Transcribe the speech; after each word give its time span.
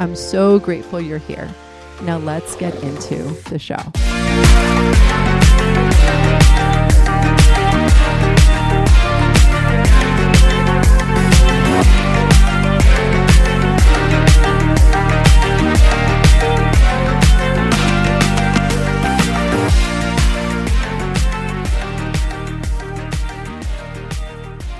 I'm 0.00 0.14
so 0.14 0.58
grateful 0.58 1.00
you're 1.00 1.18
here. 1.18 1.52
Now 2.02 2.18
let's 2.18 2.54
get 2.56 2.74
into 2.82 3.24
the 3.50 3.58
show. 3.58 5.17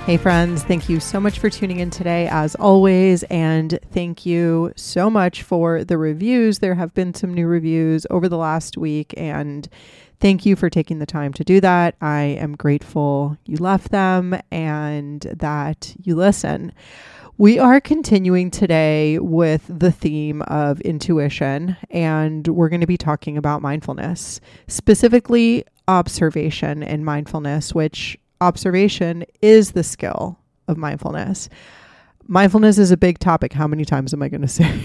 Hey, 0.09 0.17
friends, 0.17 0.63
thank 0.63 0.89
you 0.89 0.99
so 0.99 1.19
much 1.19 1.37
for 1.37 1.51
tuning 1.51 1.81
in 1.81 1.91
today, 1.91 2.27
as 2.31 2.55
always. 2.55 3.21
And 3.25 3.77
thank 3.91 4.25
you 4.25 4.73
so 4.75 5.07
much 5.07 5.43
for 5.43 5.83
the 5.83 5.99
reviews. 5.99 6.57
There 6.57 6.73
have 6.73 6.95
been 6.95 7.13
some 7.13 7.31
new 7.31 7.45
reviews 7.45 8.07
over 8.09 8.27
the 8.27 8.35
last 8.35 8.75
week, 8.75 9.13
and 9.17 9.69
thank 10.19 10.47
you 10.47 10.55
for 10.55 10.67
taking 10.67 10.97
the 10.97 11.05
time 11.05 11.31
to 11.33 11.43
do 11.43 11.61
that. 11.61 11.93
I 12.01 12.21
am 12.21 12.55
grateful 12.55 13.37
you 13.45 13.57
left 13.57 13.91
them 13.91 14.35
and 14.49 15.21
that 15.31 15.93
you 16.01 16.15
listen. 16.15 16.73
We 17.37 17.59
are 17.59 17.79
continuing 17.79 18.49
today 18.49 19.19
with 19.19 19.63
the 19.69 19.91
theme 19.91 20.41
of 20.41 20.81
intuition, 20.81 21.77
and 21.91 22.47
we're 22.47 22.69
going 22.69 22.81
to 22.81 22.87
be 22.87 22.97
talking 22.97 23.37
about 23.37 23.61
mindfulness, 23.61 24.41
specifically 24.67 25.65
observation 25.87 26.81
and 26.81 27.05
mindfulness, 27.05 27.75
which 27.75 28.17
observation 28.41 29.25
is 29.41 29.71
the 29.71 29.83
skill 29.83 30.39
of 30.67 30.77
mindfulness. 30.77 31.49
Mindfulness 32.27 32.77
is 32.77 32.91
a 32.91 32.97
big 32.97 33.19
topic. 33.19 33.53
How 33.53 33.67
many 33.67 33.85
times 33.85 34.13
am 34.13 34.21
I 34.21 34.29
going 34.29 34.41
to 34.41 34.47
say 34.47 34.81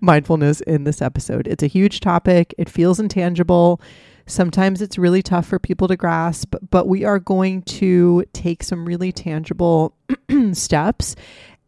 mindfulness 0.00 0.60
in 0.62 0.84
this 0.84 1.00
episode? 1.02 1.46
It's 1.46 1.62
a 1.62 1.68
huge 1.68 2.00
topic. 2.00 2.54
It 2.58 2.68
feels 2.68 3.00
intangible. 3.00 3.80
Sometimes 4.26 4.82
it's 4.82 4.98
really 4.98 5.22
tough 5.22 5.46
for 5.46 5.58
people 5.58 5.88
to 5.88 5.96
grasp, 5.96 6.54
but 6.70 6.86
we 6.86 7.04
are 7.04 7.18
going 7.18 7.62
to 7.62 8.24
take 8.34 8.62
some 8.62 8.84
really 8.84 9.10
tangible 9.10 9.96
steps 10.52 11.16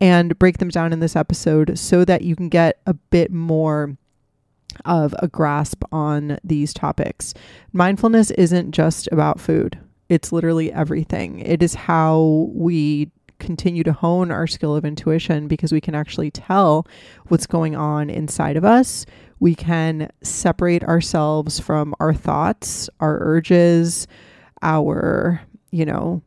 and 0.01 0.39
break 0.39 0.59
them 0.59 0.69
down 0.69 0.93
in 0.93 1.01
this 1.01 1.17
episode 1.17 1.79
so 1.79 2.05
that 2.05 2.23
you 2.23 2.37
can 2.37 2.49
get 2.51 2.81
a 2.87 2.93
bit 2.95 3.31
more 3.31 3.97
of 4.85 5.15
a 5.19 5.29
grasp 5.29 5.83
on 5.93 6.39
these 6.45 6.73
topics. 6.73 7.35
Mindfulness 7.73 8.31
isn't 8.33 8.73
just 8.73 9.09
about 9.11 9.41
food. 9.41 9.79
It's 10.11 10.33
literally 10.33 10.73
everything. 10.73 11.39
It 11.39 11.63
is 11.63 11.75
how 11.75 12.51
we 12.53 13.13
continue 13.39 13.85
to 13.85 13.93
hone 13.93 14.31
our 14.33 14.49
skill 14.49 14.75
of 14.75 14.85
intuition 14.85 15.47
because 15.49 15.73
we 15.73 15.81
can 15.81 15.95
actually 15.95 16.33
tell 16.33 16.87
what's 17.29 17.47
going 17.47 17.77
on 17.77 18.11
inside 18.11 18.57
of 18.57 18.65
us. 18.65 19.07
We 19.39 19.55
can 19.55 20.11
separate 20.21 20.83
ourselves 20.83 21.61
from 21.61 21.95
our 22.01 22.13
thoughts, 22.13 22.91
our 22.99 23.19
urges, 23.21 24.09
our, 24.63 25.41
you 25.71 25.87
know, 25.87 26.23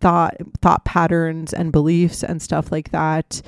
thought 0.00 0.34
thought 0.60 0.84
patterns 0.84 1.54
and 1.54 1.72
beliefs 1.72 2.22
and 2.22 2.42
stuff 2.42 2.70
like 2.70 2.90
that 2.90 3.40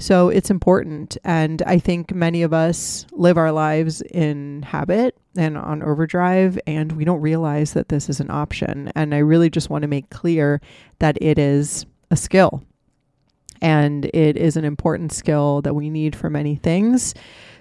so 0.00 0.30
it's 0.30 0.50
important. 0.50 1.16
And 1.24 1.62
I 1.62 1.78
think 1.78 2.14
many 2.14 2.42
of 2.42 2.52
us 2.52 3.06
live 3.12 3.38
our 3.38 3.52
lives 3.52 4.00
in 4.00 4.62
habit 4.62 5.16
and 5.36 5.56
on 5.56 5.82
overdrive, 5.82 6.58
and 6.66 6.92
we 6.92 7.04
don't 7.04 7.20
realize 7.20 7.74
that 7.74 7.90
this 7.90 8.08
is 8.08 8.18
an 8.18 8.30
option. 8.30 8.90
And 8.96 9.14
I 9.14 9.18
really 9.18 9.50
just 9.50 9.70
want 9.70 9.82
to 9.82 9.88
make 9.88 10.10
clear 10.10 10.60
that 10.98 11.16
it 11.22 11.38
is 11.38 11.86
a 12.10 12.16
skill. 12.16 12.64
And 13.62 14.06
it 14.06 14.38
is 14.38 14.56
an 14.56 14.64
important 14.64 15.12
skill 15.12 15.60
that 15.62 15.74
we 15.74 15.90
need 15.90 16.16
for 16.16 16.30
many 16.30 16.56
things. 16.56 17.14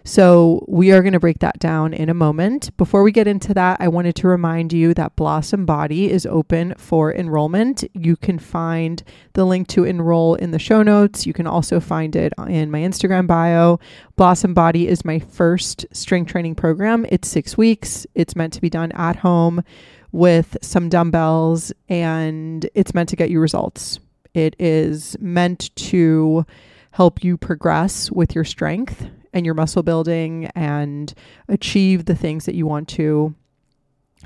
So, 0.10 0.66
we 0.68 0.92
are 0.92 1.04
going 1.04 1.14
to 1.14 1.20
break 1.20 1.38
that 1.38 1.60
down 1.60 1.94
in 1.94 2.10
a 2.10 2.16
moment. 2.16 2.76
Before 2.78 3.04
we 3.04 3.12
get 3.12 3.28
into 3.28 3.54
that, 3.54 3.78
I 3.80 3.90
wanted 3.90 4.16
to 4.16 4.28
remind 4.28 4.74
you 4.74 4.96
that 4.96 5.16
Blossom 5.16 5.68
Body 5.68 6.10
is 6.10 6.26
open 6.26 6.74
for 6.80 7.14
enrollment. 7.14 7.84
You 7.94 8.16
can 8.16 8.40
find 8.40 9.04
the 9.34 9.46
link 9.46 9.68
to 9.68 9.84
enroll 9.84 10.34
in 10.34 10.50
the 10.50 10.58
show 10.58 10.82
notes. 10.82 11.28
You 11.28 11.34
can 11.34 11.46
also 11.46 11.80
find 11.80 12.16
it 12.16 12.34
in 12.48 12.72
my 12.72 12.80
Instagram 12.80 13.28
bio. 13.28 13.80
Blossom 14.16 14.56
Body 14.56 14.88
is 14.88 15.06
my 15.06 15.20
first 15.20 15.86
strength 15.92 16.32
training 16.32 16.56
program. 16.56 17.06
It's 17.10 17.28
six 17.28 17.56
weeks, 17.56 18.08
it's 18.16 18.36
meant 18.36 18.54
to 18.54 18.62
be 18.62 18.70
done 18.72 18.92
at 18.94 19.18
home 19.18 19.64
with 20.12 20.58
some 20.64 20.90
dumbbells, 20.90 21.72
and 21.88 22.68
it's 22.74 22.96
meant 22.96 23.10
to 23.10 23.16
get 23.16 23.30
you 23.30 23.40
results. 23.40 24.00
It 24.34 24.56
is 24.58 25.16
meant 25.20 25.70
to 25.76 26.48
help 26.94 27.24
you 27.24 27.38
progress 27.38 28.12
with 28.12 28.34
your 28.34 28.44
strength 28.44 29.08
and 29.34 29.46
your 29.46 29.56
muscle 29.56 29.84
building 29.84 30.46
and 30.56 31.14
achieve 31.48 32.06
the 32.06 32.16
things 32.16 32.46
that 32.46 32.56
you 32.56 32.66
want 32.66 32.88
to 32.90 33.36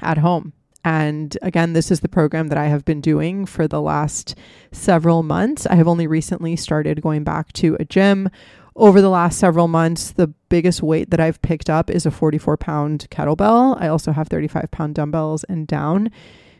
at 0.02 0.18
home. 0.18 0.54
And 0.86 1.38
again, 1.42 1.74
this 1.74 1.92
is 1.92 2.02
the 2.02 2.10
program 2.10 2.50
that 2.50 2.58
I 2.58 2.66
have 2.66 2.84
been 2.84 3.00
doing 3.00 3.46
for 3.46 3.68
the 3.68 3.82
last 3.82 4.36
several 4.72 5.24
months. 5.24 5.66
I 5.66 5.76
have 5.76 5.88
only 5.88 6.08
recently 6.08 6.56
started 6.56 7.02
going 7.02 7.24
back 7.24 7.54
to 7.54 7.78
a 7.80 7.86
gym. 7.86 8.30
Over 8.76 9.02
the 9.02 9.10
last 9.10 9.40
several 9.40 9.68
months, 9.68 10.12
the 10.12 10.28
biggest 10.50 10.82
weight 10.82 11.12
that 11.12 11.20
I've 11.20 11.42
picked 11.42 11.70
up 11.70 11.90
is 11.90 12.06
a 12.06 12.12
44 12.12 12.58
pound 12.58 13.08
kettlebell. 13.12 13.80
I 13.80 13.88
also 13.88 14.12
have 14.12 14.28
35 14.28 14.72
pound 14.72 14.96
dumbbells 14.96 15.44
and 15.46 15.68
down. 15.68 16.12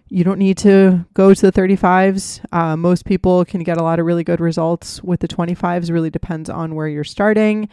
You 0.10 0.24
don't 0.24 0.38
need 0.38 0.60
to 0.60 1.06
go 1.16 1.34
to 1.34 1.52
the 1.52 1.52
35s. 1.52 2.46
Uh, 2.52 2.78
most 2.78 3.04
people 3.04 3.44
can 3.46 3.64
get 3.64 3.78
a 3.78 3.84
lot 3.84 4.00
of 4.00 4.06
really 4.06 4.24
good 4.24 4.40
results 4.40 5.02
with 5.04 5.22
the 5.22 5.28
25s. 5.28 5.92
Really 5.92 6.12
depends 6.12 6.50
on 6.52 6.76
where 6.76 6.88
you're 6.88 7.04
starting. 7.04 7.68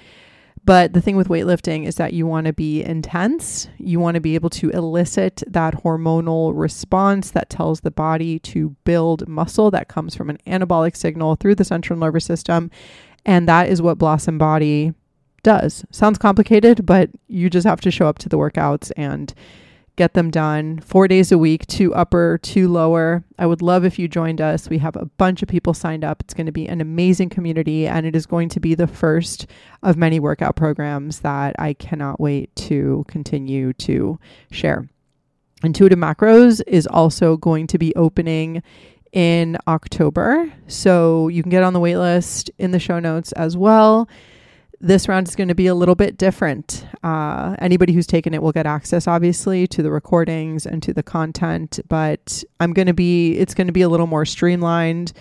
But 0.64 0.92
the 0.92 1.00
thing 1.00 1.16
with 1.16 1.28
weightlifting 1.28 1.86
is 1.86 1.96
that 1.96 2.12
you 2.12 2.26
want 2.26 2.46
to 2.46 2.52
be 2.52 2.82
intense. 2.82 3.68
You 3.78 3.98
want 3.98 4.16
to 4.16 4.20
be 4.20 4.34
able 4.34 4.50
to 4.50 4.70
elicit 4.70 5.42
that 5.46 5.82
hormonal 5.82 6.52
response 6.54 7.30
that 7.30 7.50
tells 7.50 7.80
the 7.80 7.90
body 7.90 8.38
to 8.40 8.76
build 8.84 9.26
muscle 9.26 9.70
that 9.70 9.88
comes 9.88 10.14
from 10.14 10.30
an 10.30 10.38
anabolic 10.46 10.96
signal 10.96 11.36
through 11.36 11.54
the 11.54 11.64
central 11.64 11.98
nervous 11.98 12.24
system. 12.24 12.70
And 13.24 13.48
that 13.48 13.68
is 13.68 13.82
what 13.82 13.98
Blossom 13.98 14.38
Body 14.38 14.92
does. 15.42 15.84
Sounds 15.90 16.18
complicated, 16.18 16.84
but 16.84 17.10
you 17.26 17.50
just 17.50 17.66
have 17.66 17.80
to 17.80 17.90
show 17.90 18.06
up 18.06 18.18
to 18.18 18.28
the 18.28 18.38
workouts 18.38 18.92
and 18.96 19.32
get 19.96 20.14
them 20.14 20.30
done 20.30 20.78
four 20.80 21.08
days 21.08 21.30
a 21.32 21.38
week, 21.38 21.66
two 21.66 21.94
upper, 21.94 22.38
two 22.42 22.68
lower. 22.68 23.24
I 23.38 23.46
would 23.46 23.62
love 23.62 23.84
if 23.84 23.98
you 23.98 24.08
joined 24.08 24.40
us. 24.40 24.68
We 24.68 24.78
have 24.78 24.96
a 24.96 25.06
bunch 25.06 25.42
of 25.42 25.48
people 25.48 25.74
signed 25.74 26.04
up. 26.04 26.20
It's 26.20 26.34
going 26.34 26.46
to 26.46 26.52
be 26.52 26.68
an 26.68 26.80
amazing 26.80 27.28
community, 27.28 27.86
and 27.86 28.06
it 28.06 28.16
is 28.16 28.26
going 28.26 28.48
to 28.50 28.60
be 28.60 28.74
the 28.74 28.86
first 28.86 29.46
of 29.82 29.96
many 29.96 30.20
workout 30.20 30.56
programs 30.56 31.20
that 31.20 31.54
I 31.58 31.74
cannot 31.74 32.20
wait 32.20 32.54
to 32.56 33.04
continue 33.08 33.72
to 33.74 34.18
share. 34.50 34.88
Intuitive 35.62 35.98
Macros 35.98 36.62
is 36.66 36.86
also 36.86 37.36
going 37.36 37.66
to 37.66 37.78
be 37.78 37.94
opening 37.96 38.62
in 39.12 39.58
October. 39.68 40.52
So 40.66 41.28
you 41.28 41.42
can 41.42 41.50
get 41.50 41.62
on 41.62 41.72
the 41.72 41.80
waitlist 41.80 42.50
in 42.58 42.70
the 42.70 42.78
show 42.78 43.00
notes 43.00 43.32
as 43.32 43.56
well 43.56 44.08
this 44.80 45.08
round 45.08 45.28
is 45.28 45.36
going 45.36 45.48
to 45.48 45.54
be 45.54 45.66
a 45.66 45.74
little 45.74 45.94
bit 45.94 46.16
different. 46.16 46.86
Uh, 47.02 47.54
anybody 47.58 47.92
who's 47.92 48.06
taken 48.06 48.32
it 48.32 48.42
will 48.42 48.52
get 48.52 48.66
access, 48.66 49.06
obviously, 49.06 49.66
to 49.66 49.82
the 49.82 49.90
recordings 49.90 50.64
and 50.66 50.82
to 50.82 50.94
the 50.94 51.02
content, 51.02 51.78
but 51.88 52.42
I'm 52.60 52.72
going 52.72 52.86
to 52.86 52.94
be, 52.94 53.36
it's 53.36 53.54
going 53.54 53.66
to 53.66 53.72
be 53.72 53.82
a 53.82 53.88
little 53.88 54.06
more 54.06 54.24
streamlined, 54.24 55.12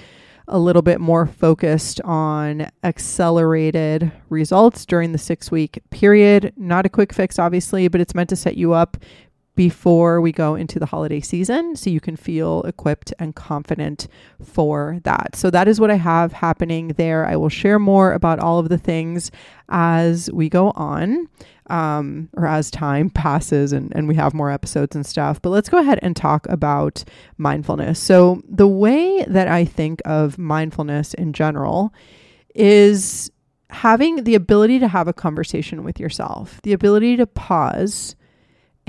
a 0.47 0.57
little 0.57 0.81
bit 0.81 1.01
more 1.01 1.27
focused 1.27 1.99
on 2.01 2.67
accelerated 2.83 4.11
results 4.29 4.85
during 4.85 5.11
the 5.11 5.17
six 5.17 5.51
week 5.51 5.79
period. 5.89 6.53
Not 6.55 6.85
a 6.85 6.89
quick 6.89 7.13
fix, 7.13 7.37
obviously, 7.37 7.87
but 7.89 8.01
it's 8.01 8.15
meant 8.15 8.29
to 8.29 8.35
set 8.35 8.55
you 8.55 8.73
up 8.73 8.97
before 9.55 10.21
we 10.21 10.31
go 10.31 10.55
into 10.55 10.79
the 10.79 10.85
holiday 10.85 11.19
season 11.19 11.75
so 11.75 11.89
you 11.89 11.99
can 11.99 12.15
feel 12.15 12.61
equipped 12.63 13.13
and 13.19 13.35
confident 13.35 14.07
for 14.41 14.99
that. 15.03 15.35
So 15.35 15.49
that 15.49 15.67
is 15.67 15.79
what 15.81 15.91
I 15.91 15.95
have 15.95 16.31
happening 16.31 16.89
there. 16.89 17.25
I 17.25 17.35
will 17.35 17.49
share 17.49 17.77
more 17.77 18.13
about 18.13 18.39
all 18.39 18.59
of 18.59 18.69
the 18.69 18.77
things 18.77 19.31
as 19.67 20.31
we 20.31 20.47
go 20.49 20.71
on. 20.71 21.27
Um, 21.67 22.29
or 22.35 22.47
as 22.47 22.71
time 22.71 23.11
passes 23.11 23.73
and, 23.73 23.95
and 23.95 24.07
we 24.07 24.15
have 24.15 24.33
more 24.33 24.49
episodes 24.49 24.95
and 24.95 25.05
stuff. 25.05 25.39
But 25.39 25.51
let's 25.51 25.69
go 25.69 25.77
ahead 25.77 25.99
and 26.01 26.15
talk 26.15 26.47
about 26.49 27.03
mindfulness. 27.37 27.99
So, 27.99 28.41
the 28.49 28.67
way 28.67 29.23
that 29.25 29.47
I 29.47 29.65
think 29.65 30.01
of 30.03 30.39
mindfulness 30.39 31.13
in 31.13 31.31
general 31.31 31.93
is 32.55 33.29
having 33.69 34.23
the 34.23 34.33
ability 34.33 34.79
to 34.79 34.87
have 34.87 35.07
a 35.07 35.13
conversation 35.13 35.83
with 35.83 35.99
yourself, 35.99 36.59
the 36.63 36.73
ability 36.73 37.17
to 37.17 37.27
pause 37.27 38.15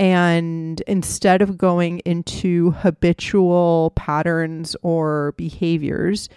and 0.01 0.81
instead 0.87 1.43
of 1.43 1.59
going 1.59 1.99
into 1.99 2.71
habitual 2.71 3.93
patterns 3.95 4.75
or 4.81 5.33
behaviors, 5.33 6.27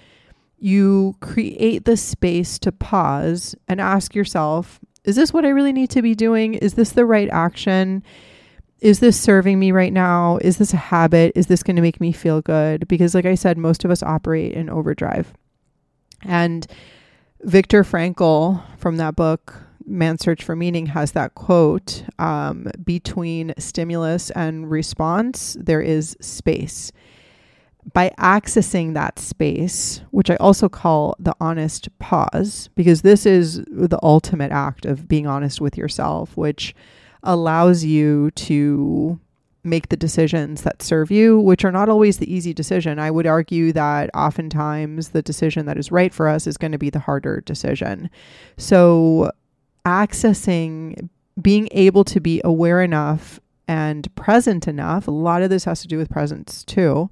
you 0.58 1.16
create 1.20 1.86
the 1.86 1.96
space 1.96 2.58
to 2.58 2.70
pause 2.70 3.54
and 3.66 3.80
ask 3.80 4.14
yourself, 4.14 4.80
is 5.04 5.16
this 5.16 5.32
what 5.32 5.46
I 5.46 5.48
really 5.48 5.72
need 5.72 5.88
to 5.90 6.02
be 6.02 6.14
doing? 6.14 6.52
Is 6.52 6.74
this 6.74 6.92
the 6.92 7.06
right 7.06 7.30
action? 7.30 8.02
Is 8.80 9.00
this 9.00 9.18
serving 9.18 9.58
me 9.58 9.72
right 9.72 9.94
now? 9.94 10.36
Is 10.42 10.58
this 10.58 10.74
a 10.74 10.76
habit? 10.76 11.32
Is 11.34 11.46
this 11.46 11.62
going 11.62 11.76
to 11.76 11.82
make 11.82 12.02
me 12.02 12.12
feel 12.12 12.42
good? 12.42 12.86
Because, 12.86 13.14
like 13.14 13.24
I 13.24 13.34
said, 13.34 13.56
most 13.56 13.82
of 13.82 13.90
us 13.90 14.02
operate 14.02 14.52
in 14.52 14.68
overdrive. 14.68 15.32
And 16.22 16.66
Viktor 17.40 17.82
Frankl 17.82 18.62
from 18.76 18.98
that 18.98 19.16
book, 19.16 19.63
Man's 19.86 20.22
Search 20.22 20.42
for 20.42 20.56
Meaning, 20.56 20.86
has 20.86 21.12
that 21.12 21.34
quote 21.34 22.04
um, 22.18 22.68
between 22.84 23.54
stimulus 23.58 24.30
and 24.30 24.70
response, 24.70 25.56
there 25.60 25.80
is 25.80 26.16
space. 26.20 26.92
By 27.92 28.12
accessing 28.18 28.94
that 28.94 29.18
space, 29.18 30.00
which 30.10 30.30
I 30.30 30.36
also 30.36 30.70
call 30.70 31.16
the 31.18 31.36
honest 31.38 31.88
pause, 31.98 32.70
because 32.74 33.02
this 33.02 33.26
is 33.26 33.62
the 33.66 33.98
ultimate 34.02 34.52
act 34.52 34.86
of 34.86 35.06
being 35.06 35.26
honest 35.26 35.60
with 35.60 35.76
yourself, 35.76 36.34
which 36.36 36.74
allows 37.22 37.84
you 37.84 38.30
to 38.32 39.20
make 39.64 39.88
the 39.88 39.96
decisions 39.96 40.62
that 40.62 40.82
serve 40.82 41.10
you, 41.10 41.40
which 41.40 41.64
are 41.64 41.72
not 41.72 41.88
always 41.88 42.18
the 42.18 42.32
easy 42.32 42.52
decision. 42.52 42.98
I 42.98 43.10
would 43.10 43.26
argue 43.26 43.72
that 43.72 44.10
oftentimes 44.14 45.10
the 45.10 45.22
decision 45.22 45.66
that 45.66 45.78
is 45.78 45.90
right 45.90 46.12
for 46.12 46.28
us 46.28 46.46
is 46.46 46.58
going 46.58 46.72
to 46.72 46.78
be 46.78 46.90
the 46.90 46.98
harder 46.98 47.40
decision. 47.40 48.10
So, 48.58 49.30
accessing, 49.84 51.08
being 51.40 51.68
able 51.72 52.04
to 52.04 52.20
be 52.20 52.40
aware 52.44 52.82
enough 52.82 53.40
and 53.68 54.14
present 54.14 54.68
enough, 54.68 55.08
a 55.08 55.12
lot 55.12 55.42
of 55.42 55.50
this 55.50 55.64
has 55.64 55.80
to 55.82 55.88
do 55.88 55.98
with 55.98 56.10
presence 56.10 56.64
too, 56.64 57.10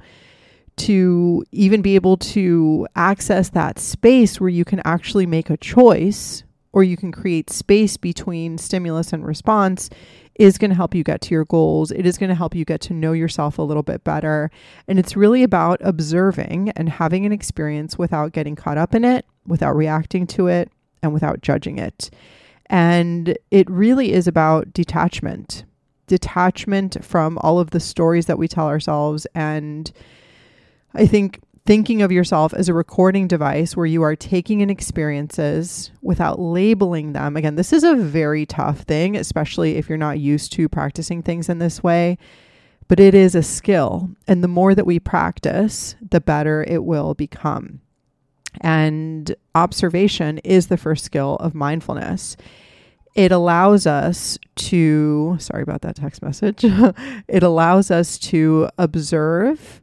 to 0.77 1.45
even 1.53 1.83
be 1.83 1.95
able 1.95 2.17
to 2.17 2.87
access 2.97 3.51
that 3.51 3.79
space 3.79 4.41
where 4.41 4.51
you 4.51 4.65
can 4.65 4.81
actually 4.85 5.27
make 5.27 5.51
a 5.51 5.57
choice 5.57 6.45
or 6.73 6.83
you 6.83 6.97
can 6.97 7.13
create 7.13 7.51
space 7.51 7.97
between 7.97 8.57
stimulus 8.57 9.13
and 9.13 9.27
response 9.27 9.91
is 10.37 10.57
going 10.57 10.71
to 10.71 10.75
help 10.77 10.95
you 10.95 11.05
get 11.05 11.21
to 11.21 11.35
your 11.35 11.45
goals. 11.45 11.91
It 11.91 12.07
is 12.07 12.17
going 12.17 12.31
to 12.31 12.35
help 12.35 12.55
you 12.55 12.65
get 12.65 12.81
to 12.83 12.95
know 12.95 13.13
yourself 13.13 13.59
a 13.59 13.63
little 13.63 13.83
bit 13.83 14.03
better. 14.03 14.51
And 14.89 14.99
it's 14.99 15.17
really 15.17 15.43
about 15.43 15.81
observing 15.83 16.71
and 16.71 16.89
having 16.89 17.27
an 17.27 17.33
experience 17.33 17.99
without 17.99 18.33
getting 18.33 18.57
caught 18.57 18.79
up 18.79 18.95
in 18.95 19.05
it, 19.05 19.27
without 19.47 19.77
reacting 19.77 20.27
to 20.29 20.47
it, 20.47 20.71
and 21.03 21.13
without 21.13 21.43
judging 21.43 21.79
it. 21.79 22.11
And 22.73 23.39
it 23.51 23.71
really 23.71 24.13
is 24.13 24.27
about 24.27 24.73
detachment 24.73 25.65
detachment 26.09 27.03
from 27.03 27.39
all 27.39 27.59
of 27.59 27.71
the 27.71 27.81
stories 27.81 28.27
that 28.27 28.39
we 28.39 28.49
tell 28.49 28.67
ourselves. 28.67 29.27
And 29.35 29.91
I 30.95 31.07
think 31.07 31.41
thinking 31.65 32.03
of 32.03 32.11
yourself 32.11 32.53
as 32.53 32.69
a 32.69 32.75
recording 32.75 33.29
device 33.29 33.77
where 33.77 33.87
you 33.87 34.03
are 34.03 34.17
taking 34.17 34.61
in 34.61 34.69
experiences 34.69 35.91
without 36.03 36.41
labeling 36.41 37.13
them. 37.13 37.37
Again, 37.37 37.55
this 37.55 37.73
is 37.73 37.85
a 37.85 37.95
very 37.95 38.45
tough 38.45 38.81
thing, 38.81 39.17
especially 39.17 39.77
if 39.77 39.89
you're 39.89 39.97
not 39.97 40.19
used 40.19 40.53
to 40.55 40.69
practicing 40.69 41.23
things 41.23 41.49
in 41.49 41.61
this 41.61 41.83
way, 41.83 42.19
but 42.89 42.99
it 42.99 43.15
is 43.15 43.35
a 43.35 43.43
skill. 43.43 44.11
And 44.27 44.43
the 44.43 44.49
more 44.49 44.75
that 44.75 44.87
we 44.87 44.99
practice, 44.99 45.95
the 46.11 46.21
better 46.21 46.65
it 46.67 46.85
will 46.85 47.15
become. 47.15 47.82
And 48.61 49.35
observation 49.55 50.39
is 50.39 50.67
the 50.67 50.77
first 50.77 51.05
skill 51.05 51.37
of 51.37 51.55
mindfulness. 51.55 52.37
It 53.15 53.33
allows 53.33 53.87
us 53.87 54.39
to, 54.57 55.37
sorry 55.39 55.63
about 55.63 55.83
that 55.83 55.97
text 55.97 56.23
message, 56.23 56.65
it 57.29 57.43
allows 57.43 57.91
us 57.91 58.19
to 58.19 58.69
observe 58.79 59.83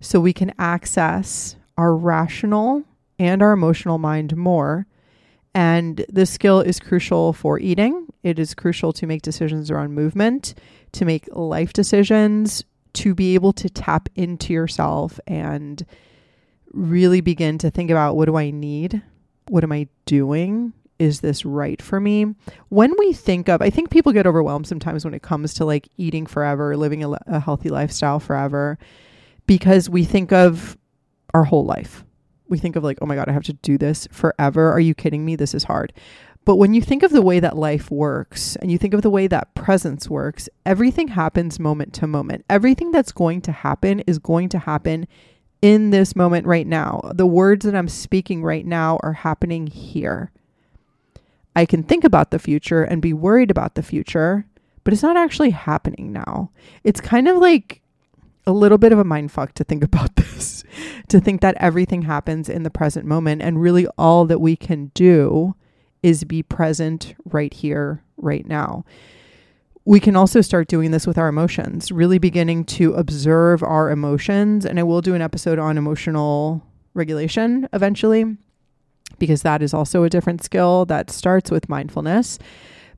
so 0.00 0.20
we 0.20 0.32
can 0.32 0.52
access 0.58 1.56
our 1.76 1.94
rational 1.94 2.84
and 3.18 3.42
our 3.42 3.52
emotional 3.52 3.98
mind 3.98 4.36
more. 4.36 4.86
And 5.54 6.04
this 6.08 6.30
skill 6.30 6.60
is 6.60 6.78
crucial 6.78 7.32
for 7.32 7.58
eating. 7.58 8.06
It 8.22 8.38
is 8.38 8.54
crucial 8.54 8.92
to 8.94 9.06
make 9.06 9.22
decisions 9.22 9.70
around 9.70 9.94
movement, 9.94 10.54
to 10.92 11.04
make 11.04 11.28
life 11.32 11.72
decisions, 11.72 12.62
to 12.94 13.14
be 13.14 13.34
able 13.34 13.52
to 13.54 13.68
tap 13.68 14.08
into 14.14 14.52
yourself 14.52 15.20
and 15.26 15.84
really 16.76 17.20
begin 17.20 17.58
to 17.58 17.70
think 17.70 17.90
about 17.90 18.16
what 18.16 18.26
do 18.26 18.36
I 18.36 18.50
need? 18.50 19.02
What 19.48 19.64
am 19.64 19.72
I 19.72 19.88
doing? 20.04 20.72
Is 20.98 21.20
this 21.20 21.44
right 21.44 21.80
for 21.80 22.00
me? 22.00 22.34
When 22.68 22.94
we 22.98 23.12
think 23.12 23.48
of, 23.48 23.60
I 23.60 23.70
think 23.70 23.90
people 23.90 24.12
get 24.12 24.26
overwhelmed 24.26 24.66
sometimes 24.66 25.04
when 25.04 25.14
it 25.14 25.22
comes 25.22 25.54
to 25.54 25.64
like 25.64 25.88
eating 25.96 26.26
forever, 26.26 26.76
living 26.76 27.04
a, 27.04 27.10
a 27.26 27.40
healthy 27.40 27.68
lifestyle 27.68 28.18
forever 28.18 28.78
because 29.46 29.90
we 29.90 30.04
think 30.04 30.32
of 30.32 30.76
our 31.34 31.44
whole 31.44 31.64
life. 31.64 32.04
We 32.48 32.58
think 32.58 32.76
of 32.76 32.84
like, 32.84 32.98
oh 33.02 33.06
my 33.06 33.14
God, 33.14 33.28
I 33.28 33.32
have 33.32 33.44
to 33.44 33.52
do 33.52 33.76
this 33.76 34.08
forever. 34.10 34.70
Are 34.70 34.80
you 34.80 34.94
kidding 34.94 35.24
me? 35.24 35.36
This 35.36 35.54
is 35.54 35.64
hard. 35.64 35.92
But 36.46 36.56
when 36.56 36.74
you 36.74 36.80
think 36.80 37.02
of 37.02 37.10
the 37.10 37.22
way 37.22 37.40
that 37.40 37.56
life 37.56 37.90
works 37.90 38.54
and 38.56 38.70
you 38.70 38.78
think 38.78 38.94
of 38.94 39.02
the 39.02 39.10
way 39.10 39.26
that 39.26 39.54
presence 39.54 40.08
works, 40.08 40.48
everything 40.64 41.08
happens 41.08 41.58
moment 41.58 41.92
to 41.94 42.06
moment. 42.06 42.44
Everything 42.48 42.92
that's 42.92 43.10
going 43.10 43.40
to 43.42 43.52
happen 43.52 44.00
is 44.06 44.20
going 44.20 44.48
to 44.50 44.60
happen 44.60 45.08
in 45.66 45.90
this 45.90 46.14
moment 46.14 46.46
right 46.46 46.66
now. 46.66 47.00
The 47.12 47.26
words 47.26 47.64
that 47.64 47.74
I'm 47.74 47.88
speaking 47.88 48.44
right 48.44 48.64
now 48.64 49.00
are 49.02 49.14
happening 49.14 49.66
here. 49.66 50.30
I 51.56 51.66
can 51.66 51.82
think 51.82 52.04
about 52.04 52.30
the 52.30 52.38
future 52.38 52.84
and 52.84 53.02
be 53.02 53.12
worried 53.12 53.50
about 53.50 53.74
the 53.74 53.82
future, 53.82 54.46
but 54.84 54.92
it's 54.92 55.02
not 55.02 55.16
actually 55.16 55.50
happening 55.50 56.12
now. 56.12 56.52
It's 56.84 57.00
kind 57.00 57.26
of 57.26 57.38
like 57.38 57.82
a 58.46 58.52
little 58.52 58.78
bit 58.78 58.92
of 58.92 59.00
a 59.00 59.04
mind 59.04 59.32
fuck 59.32 59.54
to 59.54 59.64
think 59.64 59.82
about 59.92 60.14
this, 60.14 60.62
to 61.08 61.18
think 61.18 61.40
that 61.40 61.56
everything 61.58 62.02
happens 62.02 62.48
in 62.48 62.62
the 62.62 62.70
present 62.70 63.04
moment. 63.04 63.42
And 63.42 63.60
really, 63.60 63.88
all 63.98 64.24
that 64.26 64.40
we 64.40 64.54
can 64.54 64.92
do 64.94 65.56
is 66.00 66.22
be 66.22 66.44
present 66.44 67.16
right 67.24 67.52
here, 67.52 68.04
right 68.16 68.46
now. 68.46 68.84
We 69.88 70.00
can 70.00 70.16
also 70.16 70.40
start 70.40 70.66
doing 70.66 70.90
this 70.90 71.06
with 71.06 71.16
our 71.16 71.28
emotions, 71.28 71.92
really 71.92 72.18
beginning 72.18 72.64
to 72.64 72.92
observe 72.94 73.62
our 73.62 73.88
emotions. 73.88 74.66
And 74.66 74.80
I 74.80 74.82
will 74.82 75.00
do 75.00 75.14
an 75.14 75.22
episode 75.22 75.60
on 75.60 75.78
emotional 75.78 76.60
regulation 76.94 77.68
eventually, 77.72 78.36
because 79.20 79.42
that 79.42 79.62
is 79.62 79.72
also 79.72 80.02
a 80.02 80.10
different 80.10 80.42
skill 80.42 80.86
that 80.86 81.08
starts 81.12 81.52
with 81.52 81.68
mindfulness. 81.68 82.40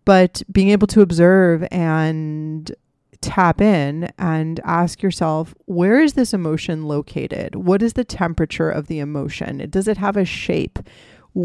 But 0.06 0.43
being 0.50 0.70
able 0.70 0.87
to 0.87 1.02
observe 1.02 1.69
and 1.70 2.75
tap 3.21 3.61
in 3.61 4.11
and 4.18 4.59
ask 4.64 5.02
yourself, 5.02 5.54
where 5.66 6.00
is 6.00 6.14
this 6.14 6.33
emotion 6.33 6.85
located? 6.85 7.54
What 7.54 7.83
is 7.83 7.92
the 7.92 8.04
temperature 8.04 8.71
of 8.71 8.87
the 8.87 9.00
emotion? 9.00 9.68
Does 9.68 9.88
it 9.88 9.99
have 9.99 10.16
a 10.16 10.25
shape? 10.25 10.78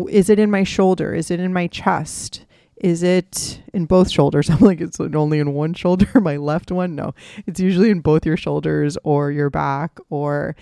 Is 0.09 0.29
it 0.29 0.39
in 0.39 0.49
my 0.49 0.63
shoulder? 0.63 1.13
Is 1.13 1.29
it 1.29 1.41
in 1.41 1.51
my 1.51 1.67
chest? 1.67 2.45
Is 2.83 3.01
it 3.01 3.61
in 3.73 3.85
both 3.85 4.11
shoulders? 4.11 4.49
I'm 4.51 4.59
like, 4.59 4.81
it's 4.81 4.99
only 4.99 5.39
in 5.39 5.53
one 5.53 5.73
shoulder, 5.73 6.07
my 6.21 6.37
left 6.37 6.71
one? 6.71 6.93
No, 6.95 7.15
it's 7.47 7.59
usually 7.59 7.89
in 7.89 8.01
both 8.01 8.25
your 8.25 8.37
shoulders 8.37 8.97
or 9.03 9.31
your 9.31 9.49
back 9.49 9.97
or 10.11 10.55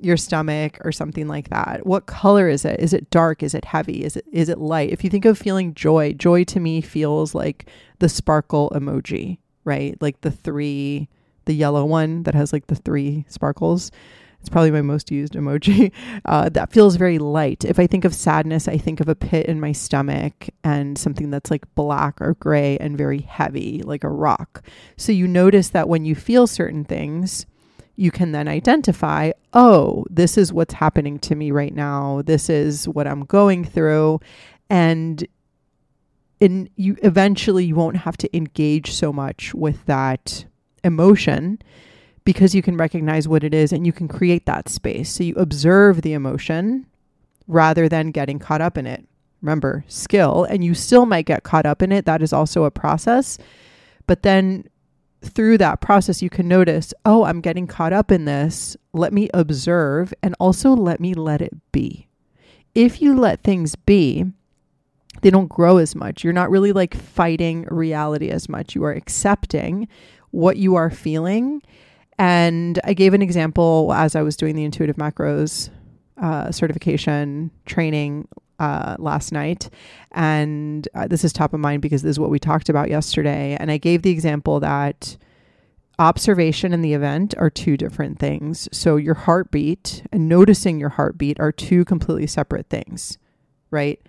your 0.00 0.16
stomach 0.16 0.78
or 0.84 0.92
something 0.92 1.28
like 1.28 1.50
that. 1.50 1.84
What 1.84 2.06
color 2.06 2.48
is 2.48 2.64
it? 2.64 2.80
Is 2.80 2.94
it 2.94 3.10
dark? 3.10 3.42
Is 3.42 3.54
it 3.54 3.66
heavy? 3.66 4.04
Is 4.04 4.16
it 4.16 4.24
is 4.32 4.48
it 4.48 4.58
light? 4.58 4.90
If 4.90 5.04
you 5.04 5.10
think 5.10 5.26
of 5.26 5.36
feeling 5.36 5.74
joy, 5.74 6.14
joy 6.14 6.44
to 6.44 6.60
me 6.60 6.80
feels 6.80 7.34
like 7.34 7.68
the 7.98 8.08
sparkle 8.08 8.70
emoji 8.74 9.38
right? 9.64 10.00
Like 10.00 10.20
the 10.20 10.30
three, 10.30 11.08
the 11.46 11.54
yellow 11.54 11.84
one 11.84 12.22
that 12.24 12.34
has 12.34 12.52
like 12.52 12.68
the 12.68 12.74
three 12.74 13.24
sparkles. 13.28 13.90
It's 14.44 14.50
probably 14.50 14.72
my 14.72 14.82
most 14.82 15.10
used 15.10 15.32
emoji. 15.32 15.90
Uh, 16.26 16.48
that 16.48 16.72
feels 16.72 16.96
very 16.96 17.18
light. 17.18 17.64
If 17.64 17.78
I 17.78 17.86
think 17.86 18.04
of 18.04 18.14
sadness, 18.14 18.66
I 18.66 18.78
think 18.78 19.00
of 19.00 19.08
a 19.08 19.14
pit 19.14 19.46
in 19.46 19.60
my 19.60 19.72
stomach 19.72 20.48
and 20.62 20.96
something 20.96 21.30
that's 21.30 21.50
like 21.50 21.72
black 21.74 22.20
or 22.20 22.34
gray 22.34 22.78
and 22.78 22.96
very 22.96 23.20
heavy, 23.20 23.82
like 23.82 24.04
a 24.04 24.08
rock. 24.08 24.62
So 24.96 25.12
you 25.12 25.26
notice 25.28 25.68
that 25.70 25.88
when 25.88 26.04
you 26.04 26.14
feel 26.14 26.46
certain 26.46 26.84
things, 26.84 27.46
you 27.96 28.10
can 28.10 28.32
then 28.32 28.48
identify, 28.48 29.32
oh, 29.52 30.04
this 30.08 30.38
is 30.38 30.52
what's 30.52 30.74
happening 30.74 31.18
to 31.20 31.34
me 31.34 31.50
right 31.50 31.74
now. 31.74 32.22
This 32.22 32.48
is 32.48 32.88
what 32.88 33.06
I'm 33.06 33.24
going 33.24 33.64
through. 33.64 34.20
And 34.70 35.26
and 36.40 36.68
you 36.76 36.96
eventually 37.02 37.66
you 37.66 37.74
won't 37.74 37.96
have 37.96 38.16
to 38.18 38.36
engage 38.36 38.92
so 38.92 39.12
much 39.12 39.54
with 39.54 39.84
that 39.86 40.44
emotion 40.82 41.58
because 42.24 42.54
you 42.54 42.62
can 42.62 42.76
recognize 42.76 43.28
what 43.28 43.44
it 43.44 43.54
is 43.54 43.72
and 43.72 43.86
you 43.86 43.92
can 43.92 44.08
create 44.08 44.46
that 44.46 44.68
space. 44.68 45.10
So 45.10 45.24
you 45.24 45.34
observe 45.36 46.02
the 46.02 46.14
emotion 46.14 46.86
rather 47.46 47.88
than 47.88 48.10
getting 48.10 48.38
caught 48.38 48.60
up 48.60 48.78
in 48.78 48.86
it. 48.86 49.06
Remember, 49.42 49.84
skill, 49.88 50.44
and 50.44 50.64
you 50.64 50.74
still 50.74 51.04
might 51.04 51.26
get 51.26 51.42
caught 51.42 51.66
up 51.66 51.82
in 51.82 51.92
it. 51.92 52.06
That 52.06 52.22
is 52.22 52.32
also 52.32 52.64
a 52.64 52.70
process. 52.70 53.36
But 54.06 54.22
then 54.22 54.68
through 55.22 55.58
that 55.58 55.82
process, 55.82 56.22
you 56.22 56.30
can 56.30 56.48
notice, 56.48 56.94
oh, 57.04 57.24
I'm 57.24 57.42
getting 57.42 57.66
caught 57.66 57.92
up 57.92 58.10
in 58.10 58.24
this. 58.24 58.74
Let 58.94 59.12
me 59.12 59.28
observe 59.34 60.14
and 60.22 60.34
also 60.40 60.72
let 60.74 60.98
me 60.98 61.12
let 61.12 61.42
it 61.42 61.54
be. 61.72 62.08
If 62.74 63.02
you 63.02 63.18
let 63.18 63.42
things 63.42 63.76
be, 63.76 64.24
they 65.20 65.30
don't 65.30 65.48
grow 65.48 65.76
as 65.76 65.94
much. 65.94 66.24
You're 66.24 66.32
not 66.32 66.50
really 66.50 66.72
like 66.72 66.94
fighting 66.94 67.66
reality 67.70 68.30
as 68.30 68.48
much. 68.48 68.74
You 68.74 68.84
are 68.84 68.92
accepting 68.92 69.88
what 70.30 70.56
you 70.56 70.74
are 70.74 70.90
feeling. 70.90 71.62
And 72.18 72.80
I 72.84 72.94
gave 72.94 73.14
an 73.14 73.22
example 73.22 73.92
as 73.92 74.14
I 74.14 74.22
was 74.22 74.36
doing 74.36 74.54
the 74.54 74.64
intuitive 74.64 74.96
macros 74.96 75.70
uh, 76.20 76.52
certification 76.52 77.50
training 77.66 78.28
uh, 78.58 78.96
last 78.98 79.32
night. 79.32 79.68
And 80.12 80.86
uh, 80.94 81.08
this 81.08 81.24
is 81.24 81.32
top 81.32 81.54
of 81.54 81.60
mind 81.60 81.82
because 81.82 82.02
this 82.02 82.10
is 82.10 82.20
what 82.20 82.30
we 82.30 82.38
talked 82.38 82.68
about 82.68 82.88
yesterday. 82.88 83.56
And 83.58 83.70
I 83.70 83.78
gave 83.78 84.02
the 84.02 84.10
example 84.10 84.60
that 84.60 85.16
observation 85.98 86.72
and 86.72 86.84
the 86.84 86.94
event 86.94 87.34
are 87.38 87.50
two 87.50 87.76
different 87.76 88.18
things. 88.18 88.68
So 88.72 88.96
your 88.96 89.14
heartbeat 89.14 90.04
and 90.12 90.28
noticing 90.28 90.80
your 90.80 90.90
heartbeat 90.90 91.38
are 91.40 91.52
two 91.52 91.84
completely 91.84 92.26
separate 92.26 92.68
things, 92.68 93.18
right? 93.70 94.00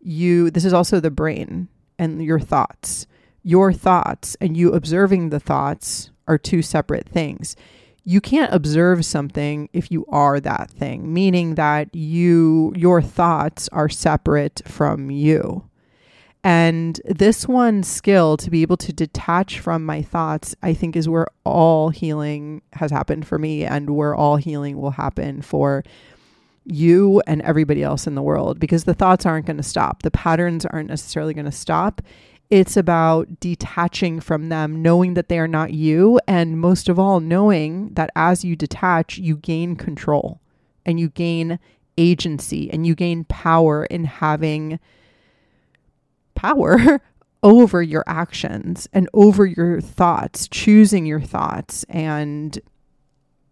You, 0.00 0.50
this 0.50 0.64
is 0.64 0.72
also 0.72 1.00
the 1.00 1.10
brain 1.10 1.68
and 1.98 2.22
your 2.22 2.40
thoughts. 2.40 3.06
Your 3.42 3.72
thoughts 3.72 4.36
and 4.40 4.56
you 4.56 4.72
observing 4.72 5.30
the 5.30 5.40
thoughts 5.40 6.11
are 6.26 6.38
two 6.38 6.62
separate 6.62 7.08
things 7.08 7.56
you 8.04 8.20
can't 8.20 8.52
observe 8.52 9.04
something 9.04 9.68
if 9.72 9.90
you 9.90 10.04
are 10.08 10.40
that 10.40 10.70
thing, 10.70 11.12
meaning 11.12 11.54
that 11.54 11.94
you 11.94 12.72
your 12.76 13.00
thoughts 13.00 13.68
are 13.68 13.88
separate 13.88 14.62
from 14.66 15.10
you. 15.10 15.68
And 16.44 17.00
this 17.04 17.46
one 17.46 17.84
skill 17.84 18.36
to 18.38 18.50
be 18.50 18.62
able 18.62 18.76
to 18.78 18.92
detach 18.92 19.60
from 19.60 19.86
my 19.86 20.02
thoughts, 20.02 20.56
I 20.60 20.74
think 20.74 20.96
is 20.96 21.08
where 21.08 21.28
all 21.44 21.90
healing 21.90 22.62
has 22.72 22.90
happened 22.90 23.28
for 23.28 23.38
me 23.38 23.64
and 23.64 23.90
where 23.90 24.14
all 24.16 24.36
healing 24.36 24.80
will 24.80 24.90
happen 24.90 25.40
for 25.40 25.84
you 26.64 27.22
and 27.28 27.42
everybody 27.42 27.84
else 27.84 28.08
in 28.08 28.16
the 28.16 28.22
world 28.22 28.58
because 28.58 28.84
the 28.84 28.94
thoughts 28.94 29.24
aren't 29.24 29.46
going 29.46 29.56
to 29.56 29.62
stop. 29.62 30.02
The 30.02 30.10
patterns 30.10 30.66
aren't 30.66 30.88
necessarily 30.88 31.34
going 31.34 31.44
to 31.44 31.52
stop. 31.52 32.02
It's 32.52 32.76
about 32.76 33.40
detaching 33.40 34.20
from 34.20 34.50
them, 34.50 34.82
knowing 34.82 35.14
that 35.14 35.30
they 35.30 35.38
are 35.38 35.48
not 35.48 35.72
you. 35.72 36.20
And 36.28 36.60
most 36.60 36.90
of 36.90 36.98
all, 36.98 37.18
knowing 37.18 37.94
that 37.94 38.10
as 38.14 38.44
you 38.44 38.56
detach, 38.56 39.16
you 39.16 39.38
gain 39.38 39.74
control 39.74 40.38
and 40.84 41.00
you 41.00 41.08
gain 41.08 41.58
agency 41.96 42.70
and 42.70 42.86
you 42.86 42.94
gain 42.94 43.24
power 43.24 43.86
in 43.86 44.04
having 44.04 44.78
power 46.34 47.00
over 47.42 47.82
your 47.82 48.04
actions 48.06 48.86
and 48.92 49.08
over 49.14 49.46
your 49.46 49.80
thoughts, 49.80 50.46
choosing 50.46 51.06
your 51.06 51.22
thoughts 51.22 51.84
and 51.88 52.60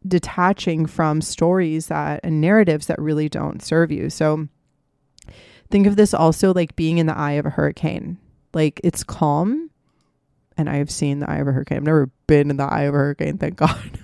detaching 0.06 0.84
from 0.84 1.22
stories 1.22 1.86
that 1.86 2.20
and 2.22 2.38
narratives 2.38 2.86
that 2.88 3.00
really 3.00 3.30
don't 3.30 3.62
serve 3.62 3.90
you. 3.90 4.10
So 4.10 4.48
think 5.70 5.86
of 5.86 5.96
this 5.96 6.12
also 6.12 6.52
like 6.52 6.76
being 6.76 6.98
in 6.98 7.06
the 7.06 7.16
eye 7.16 7.32
of 7.32 7.46
a 7.46 7.50
hurricane. 7.50 8.18
Like 8.52 8.80
it's 8.84 9.04
calm. 9.04 9.70
And 10.56 10.68
I 10.68 10.76
have 10.76 10.90
seen 10.90 11.20
the 11.20 11.30
eye 11.30 11.38
of 11.38 11.48
a 11.48 11.52
hurricane. 11.52 11.78
I've 11.78 11.84
never 11.84 12.10
been 12.26 12.50
in 12.50 12.56
the 12.56 12.64
eye 12.64 12.82
of 12.82 12.94
a 12.94 12.98
hurricane, 12.98 13.38
thank 13.38 13.56
God. 13.56 13.98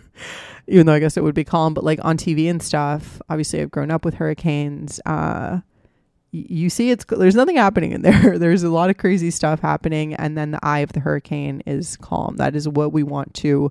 Even 0.68 0.86
though 0.86 0.94
I 0.94 0.98
guess 0.98 1.16
it 1.16 1.22
would 1.22 1.34
be 1.34 1.44
calm, 1.44 1.74
but 1.74 1.84
like 1.84 2.00
on 2.02 2.16
TV 2.16 2.50
and 2.50 2.62
stuff, 2.62 3.20
obviously 3.28 3.60
I've 3.60 3.70
grown 3.70 3.90
up 3.90 4.04
with 4.04 4.14
hurricanes. 4.14 5.00
Uh 5.04 5.60
you 6.32 6.68
see 6.68 6.90
it's 6.90 7.04
there's 7.06 7.34
nothing 7.34 7.56
happening 7.56 7.92
in 7.92 8.02
there 8.02 8.38
there's 8.38 8.62
a 8.62 8.68
lot 8.68 8.90
of 8.90 8.98
crazy 8.98 9.30
stuff 9.30 9.60
happening 9.60 10.14
and 10.14 10.36
then 10.36 10.50
the 10.50 10.58
eye 10.62 10.80
of 10.80 10.92
the 10.92 11.00
hurricane 11.00 11.62
is 11.66 11.96
calm 11.98 12.36
that 12.36 12.54
is 12.54 12.68
what 12.68 12.92
we 12.92 13.02
want 13.02 13.32
to 13.32 13.70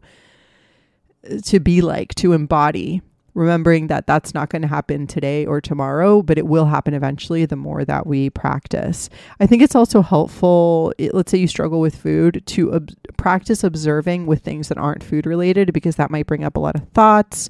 to 1.44 1.60
be 1.60 1.82
like 1.82 2.13
to 2.15 2.34
embody 2.34 3.01
remembering 3.35 3.87
that 3.87 4.07
that's 4.07 4.33
not 4.33 4.49
going 4.49 4.61
to 4.63 4.67
happen 4.67 5.05
today 5.05 5.45
or 5.45 5.61
tomorrow, 5.61 6.21
but 6.23 6.37
it 6.37 6.47
will 6.47 6.65
happen 6.65 6.93
eventually 6.93 7.45
the 7.45 7.55
more 7.55 7.85
that 7.85 8.07
we 8.07 8.29
practice. 8.31 9.09
I 9.39 9.45
think 9.45 9.61
it's 9.61 9.75
also 9.75 10.01
helpful, 10.01 10.93
let's 11.13 11.31
say 11.31 11.37
you 11.37 11.47
struggle 11.47 11.81
with 11.81 11.95
food, 11.95 12.41
to 12.47 12.73
ob- 12.73 12.89
practice 13.17 13.63
observing 13.63 14.25
with 14.25 14.41
things 14.41 14.69
that 14.69 14.77
aren't 14.77 15.03
food 15.03 15.25
related 15.25 15.73
because 15.73 15.97
that 15.97 16.09
might 16.09 16.25
bring 16.25 16.43
up 16.43 16.55
a 16.55 16.59
lot 16.59 16.75
of 16.75 16.87
thoughts, 16.89 17.49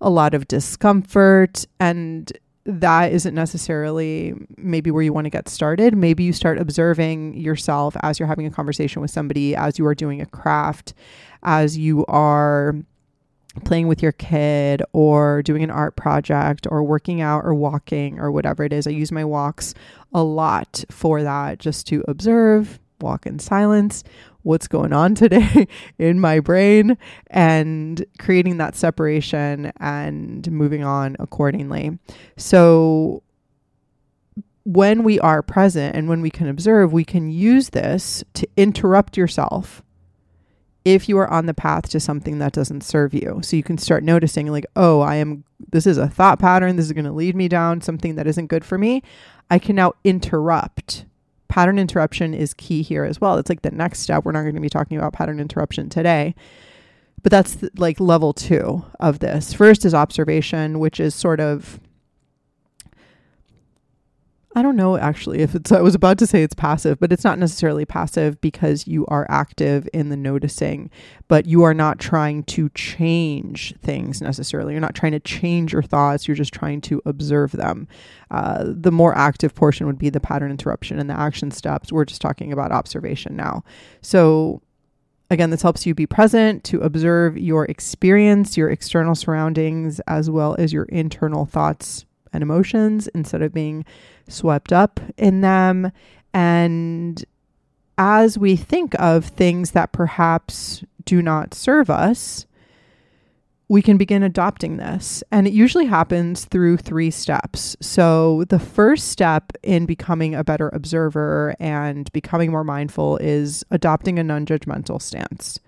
a 0.00 0.10
lot 0.10 0.34
of 0.34 0.48
discomfort, 0.48 1.66
and 1.78 2.32
that 2.64 3.12
isn't 3.12 3.34
necessarily 3.34 4.34
maybe 4.56 4.90
where 4.90 5.02
you 5.02 5.12
want 5.12 5.26
to 5.26 5.30
get 5.30 5.48
started. 5.48 5.96
Maybe 5.96 6.24
you 6.24 6.32
start 6.32 6.58
observing 6.58 7.36
yourself 7.36 7.96
as 8.02 8.18
you're 8.18 8.26
having 8.26 8.46
a 8.46 8.50
conversation 8.50 9.00
with 9.02 9.10
somebody, 9.10 9.54
as 9.54 9.78
you 9.78 9.86
are 9.86 9.94
doing 9.94 10.20
a 10.20 10.26
craft, 10.26 10.94
as 11.42 11.78
you 11.78 12.04
are 12.06 12.74
playing 13.64 13.88
with 13.88 14.02
your 14.02 14.12
kid 14.12 14.82
or 14.92 15.42
doing 15.42 15.62
an 15.62 15.70
art 15.70 15.96
project 15.96 16.66
or 16.70 16.82
working 16.82 17.20
out 17.20 17.44
or 17.44 17.54
walking 17.54 18.18
or 18.18 18.30
whatever 18.30 18.64
it 18.64 18.72
is. 18.72 18.86
I 18.86 18.90
use 18.90 19.12
my 19.12 19.24
walks 19.24 19.74
a 20.12 20.22
lot 20.22 20.84
for 20.90 21.22
that 21.22 21.58
just 21.58 21.86
to 21.88 22.04
observe, 22.08 22.78
walk 23.00 23.26
in 23.26 23.38
silence, 23.38 24.04
what's 24.42 24.68
going 24.68 24.92
on 24.92 25.14
today 25.14 25.66
in 25.98 26.20
my 26.20 26.40
brain 26.40 26.96
and 27.28 28.04
creating 28.18 28.58
that 28.58 28.76
separation 28.76 29.72
and 29.78 30.50
moving 30.50 30.84
on 30.84 31.16
accordingly. 31.18 31.98
So 32.36 33.22
when 34.64 35.04
we 35.04 35.18
are 35.20 35.42
present 35.42 35.96
and 35.96 36.08
when 36.08 36.20
we 36.22 36.30
can 36.30 36.48
observe, 36.48 36.92
we 36.92 37.04
can 37.04 37.30
use 37.30 37.70
this 37.70 38.24
to 38.34 38.48
interrupt 38.56 39.16
yourself 39.16 39.82
if 40.86 41.08
you 41.08 41.18
are 41.18 41.28
on 41.28 41.46
the 41.46 41.52
path 41.52 41.88
to 41.88 41.98
something 41.98 42.38
that 42.38 42.52
doesn't 42.52 42.82
serve 42.82 43.12
you. 43.12 43.40
So 43.42 43.56
you 43.56 43.64
can 43.64 43.76
start 43.76 44.04
noticing, 44.04 44.46
like, 44.52 44.66
oh, 44.76 45.00
I 45.00 45.16
am, 45.16 45.42
this 45.72 45.84
is 45.84 45.98
a 45.98 46.06
thought 46.06 46.38
pattern. 46.38 46.76
This 46.76 46.86
is 46.86 46.92
going 46.92 47.06
to 47.06 47.12
lead 47.12 47.34
me 47.34 47.48
down 47.48 47.80
something 47.80 48.14
that 48.14 48.28
isn't 48.28 48.46
good 48.46 48.64
for 48.64 48.78
me. 48.78 49.02
I 49.50 49.58
can 49.58 49.74
now 49.74 49.94
interrupt. 50.04 51.04
Pattern 51.48 51.80
interruption 51.80 52.34
is 52.34 52.54
key 52.54 52.82
here 52.82 53.04
as 53.04 53.20
well. 53.20 53.36
It's 53.36 53.48
like 53.48 53.62
the 53.62 53.72
next 53.72 53.98
step. 53.98 54.24
We're 54.24 54.30
not 54.30 54.42
going 54.42 54.54
to 54.54 54.60
be 54.60 54.68
talking 54.68 54.96
about 54.96 55.12
pattern 55.12 55.40
interruption 55.40 55.88
today, 55.88 56.36
but 57.20 57.32
that's 57.32 57.58
like 57.76 57.98
level 57.98 58.32
two 58.32 58.84
of 59.00 59.18
this. 59.18 59.52
First 59.52 59.84
is 59.84 59.92
observation, 59.92 60.78
which 60.78 61.00
is 61.00 61.16
sort 61.16 61.40
of 61.40 61.80
I 64.56 64.62
don't 64.62 64.74
know 64.74 64.96
actually 64.96 65.40
if 65.40 65.54
it's, 65.54 65.70
I 65.70 65.82
was 65.82 65.94
about 65.94 66.16
to 66.16 66.26
say 66.26 66.42
it's 66.42 66.54
passive, 66.54 66.98
but 66.98 67.12
it's 67.12 67.24
not 67.24 67.38
necessarily 67.38 67.84
passive 67.84 68.40
because 68.40 68.86
you 68.86 69.04
are 69.08 69.26
active 69.28 69.86
in 69.92 70.08
the 70.08 70.16
noticing, 70.16 70.90
but 71.28 71.44
you 71.44 71.62
are 71.62 71.74
not 71.74 71.98
trying 71.98 72.42
to 72.44 72.70
change 72.70 73.74
things 73.82 74.22
necessarily. 74.22 74.72
You're 74.72 74.80
not 74.80 74.94
trying 74.94 75.12
to 75.12 75.20
change 75.20 75.74
your 75.74 75.82
thoughts, 75.82 76.26
you're 76.26 76.38
just 76.38 76.54
trying 76.54 76.80
to 76.82 77.02
observe 77.04 77.52
them. 77.52 77.86
Uh, 78.30 78.64
the 78.66 78.90
more 78.90 79.14
active 79.14 79.54
portion 79.54 79.86
would 79.86 79.98
be 79.98 80.08
the 80.08 80.20
pattern 80.20 80.50
interruption 80.50 80.98
and 80.98 81.10
the 81.10 81.20
action 81.20 81.50
steps. 81.50 81.92
We're 81.92 82.06
just 82.06 82.22
talking 82.22 82.50
about 82.50 82.72
observation 82.72 83.36
now. 83.36 83.62
So, 84.00 84.62
again, 85.30 85.50
this 85.50 85.60
helps 85.60 85.84
you 85.84 85.94
be 85.94 86.06
present 86.06 86.64
to 86.64 86.80
observe 86.80 87.36
your 87.36 87.66
experience, 87.66 88.56
your 88.56 88.70
external 88.70 89.14
surroundings, 89.14 90.00
as 90.06 90.30
well 90.30 90.56
as 90.58 90.72
your 90.72 90.84
internal 90.84 91.44
thoughts 91.44 92.05
and 92.32 92.42
emotions 92.42 93.08
instead 93.08 93.42
of 93.42 93.54
being 93.54 93.84
swept 94.28 94.72
up 94.72 95.00
in 95.16 95.40
them. 95.40 95.92
And 96.34 97.24
as 97.98 98.38
we 98.38 98.56
think 98.56 98.94
of 99.00 99.24
things 99.24 99.72
that 99.72 99.92
perhaps 99.92 100.84
do 101.04 101.22
not 101.22 101.54
serve 101.54 101.88
us, 101.88 102.46
we 103.68 103.82
can 103.82 103.96
begin 103.96 104.22
adopting 104.22 104.76
this. 104.76 105.24
And 105.32 105.46
it 105.46 105.52
usually 105.52 105.86
happens 105.86 106.44
through 106.44 106.76
three 106.76 107.10
steps. 107.10 107.76
So, 107.80 108.44
the 108.48 108.58
first 108.58 109.08
step 109.08 109.52
in 109.62 109.86
becoming 109.86 110.34
a 110.34 110.44
better 110.44 110.68
observer 110.72 111.56
and 111.58 112.12
becoming 112.12 112.50
more 112.50 112.64
mindful 112.64 113.16
is 113.18 113.64
adopting 113.70 114.18
a 114.18 114.24
non 114.24 114.46
judgmental 114.46 115.02
stance. 115.02 115.58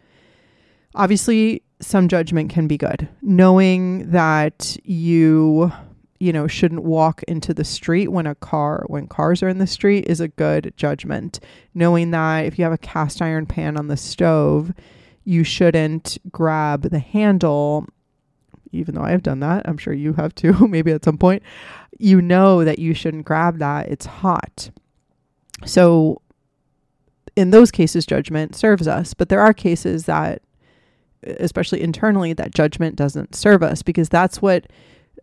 Obviously, 0.95 1.63
some 1.81 2.09
judgment 2.09 2.51
can 2.51 2.67
be 2.67 2.77
good. 2.77 3.09
Knowing 3.23 4.11
that 4.11 4.77
you 4.85 5.73
you 6.21 6.33
know, 6.33 6.47
shouldn't 6.47 6.83
walk 6.83 7.23
into 7.25 7.55
the 7.55 7.65
street 7.65 8.09
when 8.09 8.27
a 8.27 8.35
car, 8.35 8.85
when 8.89 9.07
cars 9.07 9.43
are 9.43 9.49
in 9.49 9.59
the 9.59 9.67
street 9.67 10.05
is 10.09 10.21
a 10.21 10.29
good 10.29 10.73
judgment. 10.77 11.39
Knowing 11.75 12.11
that 12.11 12.47
if 12.47 12.59
you 12.59 12.65
have 12.65 12.73
a 12.73 12.79
cast 12.79 13.23
iron 13.23 13.47
pan 13.47 13.77
on 13.77 13.87
the 13.87 13.97
stove, 13.97 14.73
you 15.25 15.45
shouldn't 15.45 16.19
grab 16.33 16.91
the 16.91 16.99
handle, 16.99 17.87
even 18.73 18.95
though 18.95 19.03
I 19.03 19.11
have 19.11 19.23
done 19.23 19.41
that. 19.41 19.69
I'm 19.69 19.79
sure 19.79 19.93
you 19.93 20.15
have 20.15 20.35
too, 20.35 20.53
maybe 20.69 20.91
at 20.91 21.05
some 21.05 21.19
point. 21.19 21.43
You 21.99 22.21
know 22.21 22.65
that 22.65 22.79
you 22.79 22.95
shouldn't 22.95 23.25
grab 23.25 23.59
that, 23.59 23.89
it's 23.89 24.07
hot. 24.07 24.71
So, 25.67 26.23
in 27.37 27.51
those 27.51 27.71
cases, 27.71 28.07
judgment 28.07 28.57
serves 28.57 28.89
us. 28.89 29.15
But 29.15 29.29
there 29.29 29.41
are 29.41 29.53
cases 29.53 30.07
that, 30.07 30.43
especially 31.23 31.83
internally, 31.83 32.33
that 32.33 32.55
judgment 32.55 32.97
doesn't 32.97 33.37
serve 33.37 33.63
us 33.63 33.83
because 33.83 34.09
that's 34.09 34.43
what 34.43 34.67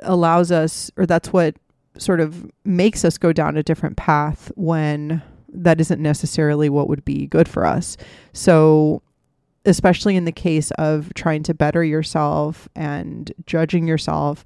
allows 0.02 0.52
us, 0.52 0.92
or 0.98 1.06
that's 1.06 1.32
what 1.32 1.56
sort 1.98 2.20
of 2.20 2.50
makes 2.64 3.06
us 3.06 3.18
go 3.18 3.32
down 3.32 3.58
a 3.58 3.64
different 3.64 3.98
path 3.98 4.52
when 4.56 5.22
that 5.50 5.80
isn't 5.80 6.02
necessarily 6.02 6.70
what 6.70 6.90
would 6.90 7.06
be 7.06 7.28
good 7.28 7.48
for 7.48 7.66
us. 7.66 7.98
So, 8.34 9.02
especially 9.66 10.16
in 10.16 10.26
the 10.26 10.32
case 10.32 10.72
of 10.72 11.14
trying 11.16 11.44
to 11.44 11.54
better 11.54 11.84
yourself 11.84 12.68
and 12.76 13.32
judging 13.46 13.88
yourself, 13.88 14.46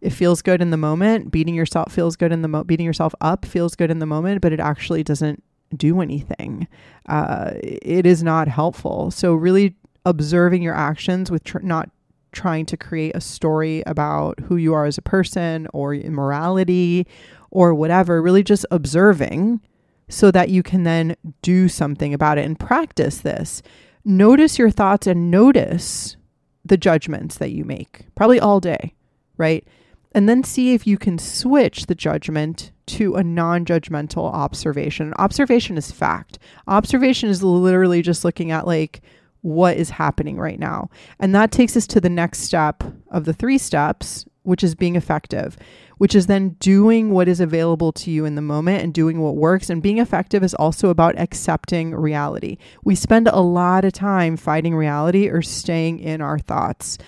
it 0.00 0.10
feels 0.10 0.42
good 0.42 0.60
in 0.60 0.70
the 0.70 0.76
moment. 0.76 1.30
Beating 1.30 1.54
yourself 1.54 1.92
feels 1.92 2.16
good 2.16 2.32
in 2.32 2.42
the 2.42 2.48
mo- 2.48 2.64
beating 2.64 2.86
yourself 2.86 3.14
up 3.20 3.44
feels 3.44 3.76
good 3.76 3.90
in 3.90 3.98
the 3.98 4.06
moment, 4.06 4.40
but 4.40 4.52
it 4.52 4.60
actually 4.60 5.02
doesn't 5.02 5.42
do 5.76 6.00
anything. 6.00 6.66
Uh, 7.08 7.52
it 7.62 8.06
is 8.06 8.22
not 8.22 8.48
helpful. 8.48 9.10
So, 9.10 9.34
really 9.34 9.74
observing 10.04 10.62
your 10.62 10.74
actions 10.74 11.30
with 11.30 11.44
tr- 11.44 11.58
not 11.58 11.90
trying 12.36 12.66
to 12.66 12.76
create 12.76 13.16
a 13.16 13.20
story 13.20 13.82
about 13.86 14.38
who 14.40 14.56
you 14.56 14.74
are 14.74 14.84
as 14.84 14.98
a 14.98 15.02
person 15.02 15.66
or 15.72 15.94
immorality 15.94 17.06
or 17.50 17.74
whatever, 17.74 18.20
really 18.20 18.42
just 18.42 18.66
observing 18.70 19.60
so 20.08 20.30
that 20.30 20.50
you 20.50 20.62
can 20.62 20.82
then 20.84 21.16
do 21.42 21.68
something 21.68 22.12
about 22.12 22.38
it 22.38 22.44
and 22.44 22.60
practice 22.60 23.18
this. 23.18 23.62
Notice 24.04 24.58
your 24.58 24.70
thoughts 24.70 25.06
and 25.06 25.30
notice 25.30 26.16
the 26.64 26.76
judgments 26.76 27.38
that 27.38 27.52
you 27.52 27.64
make, 27.64 28.06
probably 28.14 28.38
all 28.38 28.60
day, 28.60 28.94
right? 29.38 29.66
And 30.12 30.28
then 30.28 30.44
see 30.44 30.74
if 30.74 30.86
you 30.86 30.98
can 30.98 31.18
switch 31.18 31.86
the 31.86 31.94
judgment 31.94 32.70
to 32.86 33.16
a 33.16 33.24
non 33.24 33.64
judgmental 33.64 34.32
observation. 34.32 35.12
Observation 35.18 35.76
is 35.76 35.90
fact. 35.90 36.38
Observation 36.68 37.28
is 37.28 37.42
literally 37.42 38.02
just 38.02 38.24
looking 38.24 38.50
at 38.50 38.66
like 38.66 39.00
what 39.46 39.76
is 39.76 39.90
happening 39.90 40.38
right 40.38 40.58
now. 40.58 40.90
And 41.20 41.32
that 41.32 41.52
takes 41.52 41.76
us 41.76 41.86
to 41.88 42.00
the 42.00 42.10
next 42.10 42.40
step 42.40 42.82
of 43.12 43.26
the 43.26 43.32
three 43.32 43.58
steps, 43.58 44.24
which 44.42 44.64
is 44.64 44.74
being 44.74 44.96
effective, 44.96 45.56
which 45.98 46.16
is 46.16 46.26
then 46.26 46.56
doing 46.58 47.10
what 47.10 47.28
is 47.28 47.38
available 47.38 47.92
to 47.92 48.10
you 48.10 48.24
in 48.24 48.34
the 48.34 48.42
moment 48.42 48.82
and 48.82 48.92
doing 48.92 49.20
what 49.20 49.36
works. 49.36 49.70
And 49.70 49.80
being 49.80 49.98
effective 49.98 50.42
is 50.42 50.52
also 50.54 50.88
about 50.88 51.16
accepting 51.16 51.94
reality. 51.94 52.58
We 52.82 52.96
spend 52.96 53.28
a 53.28 53.40
lot 53.40 53.84
of 53.84 53.92
time 53.92 54.36
fighting 54.36 54.74
reality 54.74 55.28
or 55.28 55.42
staying 55.42 56.00
in 56.00 56.20
our 56.20 56.40
thoughts. 56.40 56.98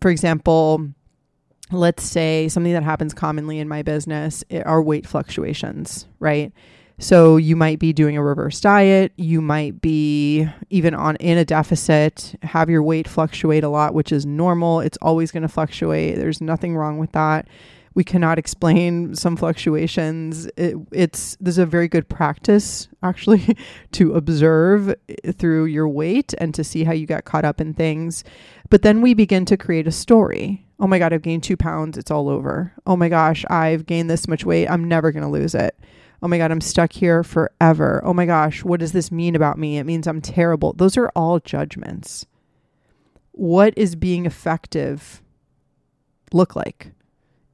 For 0.00 0.12
example, 0.12 0.90
let's 1.72 2.04
say 2.04 2.48
something 2.48 2.72
that 2.72 2.84
happens 2.84 3.14
commonly 3.14 3.58
in 3.58 3.66
my 3.66 3.82
business 3.82 4.44
are 4.64 4.80
weight 4.80 5.08
fluctuations, 5.08 6.06
right? 6.20 6.52
So 6.98 7.36
you 7.36 7.56
might 7.56 7.80
be 7.80 7.92
doing 7.92 8.16
a 8.16 8.22
reverse 8.22 8.60
diet, 8.60 9.12
you 9.16 9.40
might 9.40 9.80
be 9.80 10.48
even 10.70 10.94
on 10.94 11.16
in 11.16 11.38
a 11.38 11.44
deficit, 11.44 12.36
have 12.42 12.70
your 12.70 12.82
weight 12.82 13.08
fluctuate 13.08 13.64
a 13.64 13.68
lot, 13.68 13.94
which 13.94 14.12
is 14.12 14.24
normal. 14.24 14.80
It's 14.80 14.98
always 15.02 15.32
going 15.32 15.42
to 15.42 15.48
fluctuate. 15.48 16.16
There's 16.16 16.40
nothing 16.40 16.76
wrong 16.76 16.98
with 16.98 17.10
that. 17.12 17.48
We 17.94 18.04
cannot 18.04 18.38
explain 18.38 19.14
some 19.16 19.36
fluctuations. 19.36 20.46
It, 20.56 20.76
it's 20.92 21.36
there's 21.40 21.58
a 21.58 21.66
very 21.66 21.88
good 21.88 22.08
practice 22.08 22.88
actually 23.02 23.56
to 23.92 24.14
observe 24.14 24.94
eh, 25.08 25.32
through 25.32 25.64
your 25.64 25.88
weight 25.88 26.32
and 26.38 26.54
to 26.54 26.62
see 26.62 26.84
how 26.84 26.92
you 26.92 27.06
got 27.06 27.24
caught 27.24 27.44
up 27.44 27.60
in 27.60 27.74
things. 27.74 28.22
But 28.70 28.82
then 28.82 29.02
we 29.02 29.14
begin 29.14 29.44
to 29.46 29.56
create 29.56 29.88
a 29.88 29.92
story. 29.92 30.64
Oh 30.78 30.86
my 30.86 31.00
god, 31.00 31.12
I've 31.12 31.22
gained 31.22 31.42
2 31.42 31.56
pounds. 31.56 31.98
It's 31.98 32.10
all 32.10 32.28
over. 32.28 32.72
Oh 32.86 32.96
my 32.96 33.08
gosh, 33.08 33.44
I've 33.50 33.84
gained 33.84 34.08
this 34.08 34.28
much 34.28 34.44
weight. 34.44 34.68
I'm 34.68 34.84
never 34.84 35.10
going 35.10 35.24
to 35.24 35.28
lose 35.28 35.56
it 35.56 35.76
oh 36.24 36.28
my 36.28 36.38
God, 36.38 36.50
I'm 36.50 36.62
stuck 36.62 36.92
here 36.94 37.22
forever. 37.22 38.00
Oh 38.02 38.14
my 38.14 38.24
gosh, 38.24 38.64
what 38.64 38.80
does 38.80 38.92
this 38.92 39.12
mean 39.12 39.36
about 39.36 39.58
me? 39.58 39.76
It 39.76 39.84
means 39.84 40.06
I'm 40.06 40.22
terrible. 40.22 40.72
Those 40.72 40.96
are 40.96 41.12
all 41.14 41.38
judgments. 41.38 42.24
What 43.32 43.74
is 43.76 43.94
being 43.94 44.24
effective 44.24 45.22
look 46.32 46.56
like? 46.56 46.92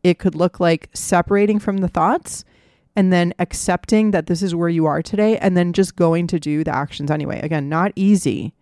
It 0.05 0.21
could 0.21 0.37
look 0.37 0.61
like 0.61 0.89
separating 0.95 1.59
from 1.59 1.79
the 1.79 1.89
thoughts 1.89 2.45
and 2.95 3.13
then 3.13 3.35
accepting 3.41 4.13
that 4.13 4.29
this 4.29 4.41
is 4.41 4.55
where 4.55 4.69
you 4.69 4.87
are 4.87 5.03
today 5.03 5.37
and 5.39 5.57
then 5.57 5.73
just 5.73 5.97
going 5.97 6.29
to 6.29 6.39
do 6.39 6.63
the 6.63 6.75
actions 6.75 7.11
anyway. 7.11 7.41
Again, 7.41 7.69
not 7.69 7.91
easy, 7.97 8.55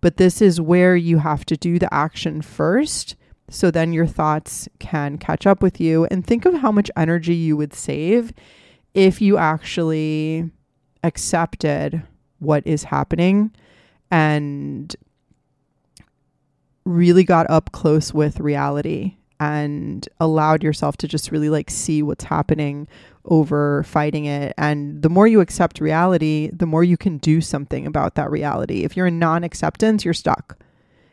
but 0.00 0.18
this 0.18 0.40
is 0.40 0.60
where 0.60 0.94
you 0.94 1.18
have 1.18 1.44
to 1.46 1.56
do 1.56 1.80
the 1.80 1.92
action 1.92 2.42
first. 2.42 3.16
So 3.50 3.72
then 3.72 3.92
your 3.92 4.06
thoughts 4.06 4.68
can 4.78 5.18
catch 5.18 5.48
up 5.48 5.62
with 5.62 5.80
you 5.80 6.06
and 6.12 6.24
think 6.24 6.44
of 6.44 6.54
how 6.54 6.70
much 6.70 6.92
energy 6.96 7.34
you 7.34 7.56
would 7.56 7.74
save 7.74 8.32
if 8.94 9.20
you 9.20 9.38
actually 9.38 10.50
accepted 11.04 12.02
what 12.38 12.66
is 12.66 12.84
happening 12.84 13.50
and 14.10 14.94
really 16.84 17.24
got 17.24 17.48
up 17.50 17.72
close 17.72 18.14
with 18.14 18.40
reality 18.40 19.16
and 19.40 20.08
allowed 20.18 20.64
yourself 20.64 20.96
to 20.96 21.06
just 21.06 21.30
really 21.30 21.50
like 21.50 21.70
see 21.70 22.02
what's 22.02 22.24
happening 22.24 22.88
over 23.26 23.82
fighting 23.84 24.24
it. 24.24 24.54
And 24.58 25.02
the 25.02 25.08
more 25.08 25.26
you 25.28 25.40
accept 25.40 25.80
reality, 25.80 26.50
the 26.52 26.66
more 26.66 26.82
you 26.82 26.96
can 26.96 27.18
do 27.18 27.40
something 27.40 27.86
about 27.86 28.14
that 28.16 28.30
reality. 28.30 28.84
If 28.84 28.96
you're 28.96 29.06
in 29.06 29.18
non 29.18 29.44
acceptance, 29.44 30.04
you're 30.04 30.14
stuck. 30.14 30.58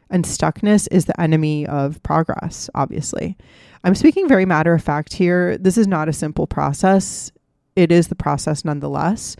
And 0.09 0.23
stuckness 0.23 0.87
is 0.91 1.05
the 1.05 1.19
enemy 1.19 1.65
of 1.67 2.01
progress, 2.03 2.69
obviously. 2.73 3.37
I'm 3.83 3.95
speaking 3.95 4.27
very 4.27 4.45
matter 4.45 4.73
of 4.73 4.83
fact 4.83 5.13
here. 5.13 5.57
This 5.57 5.77
is 5.77 5.87
not 5.87 6.09
a 6.09 6.13
simple 6.13 6.47
process 6.47 7.31
it 7.75 7.91
is 7.91 8.07
the 8.07 8.15
process 8.15 8.65
nonetheless. 8.65 9.35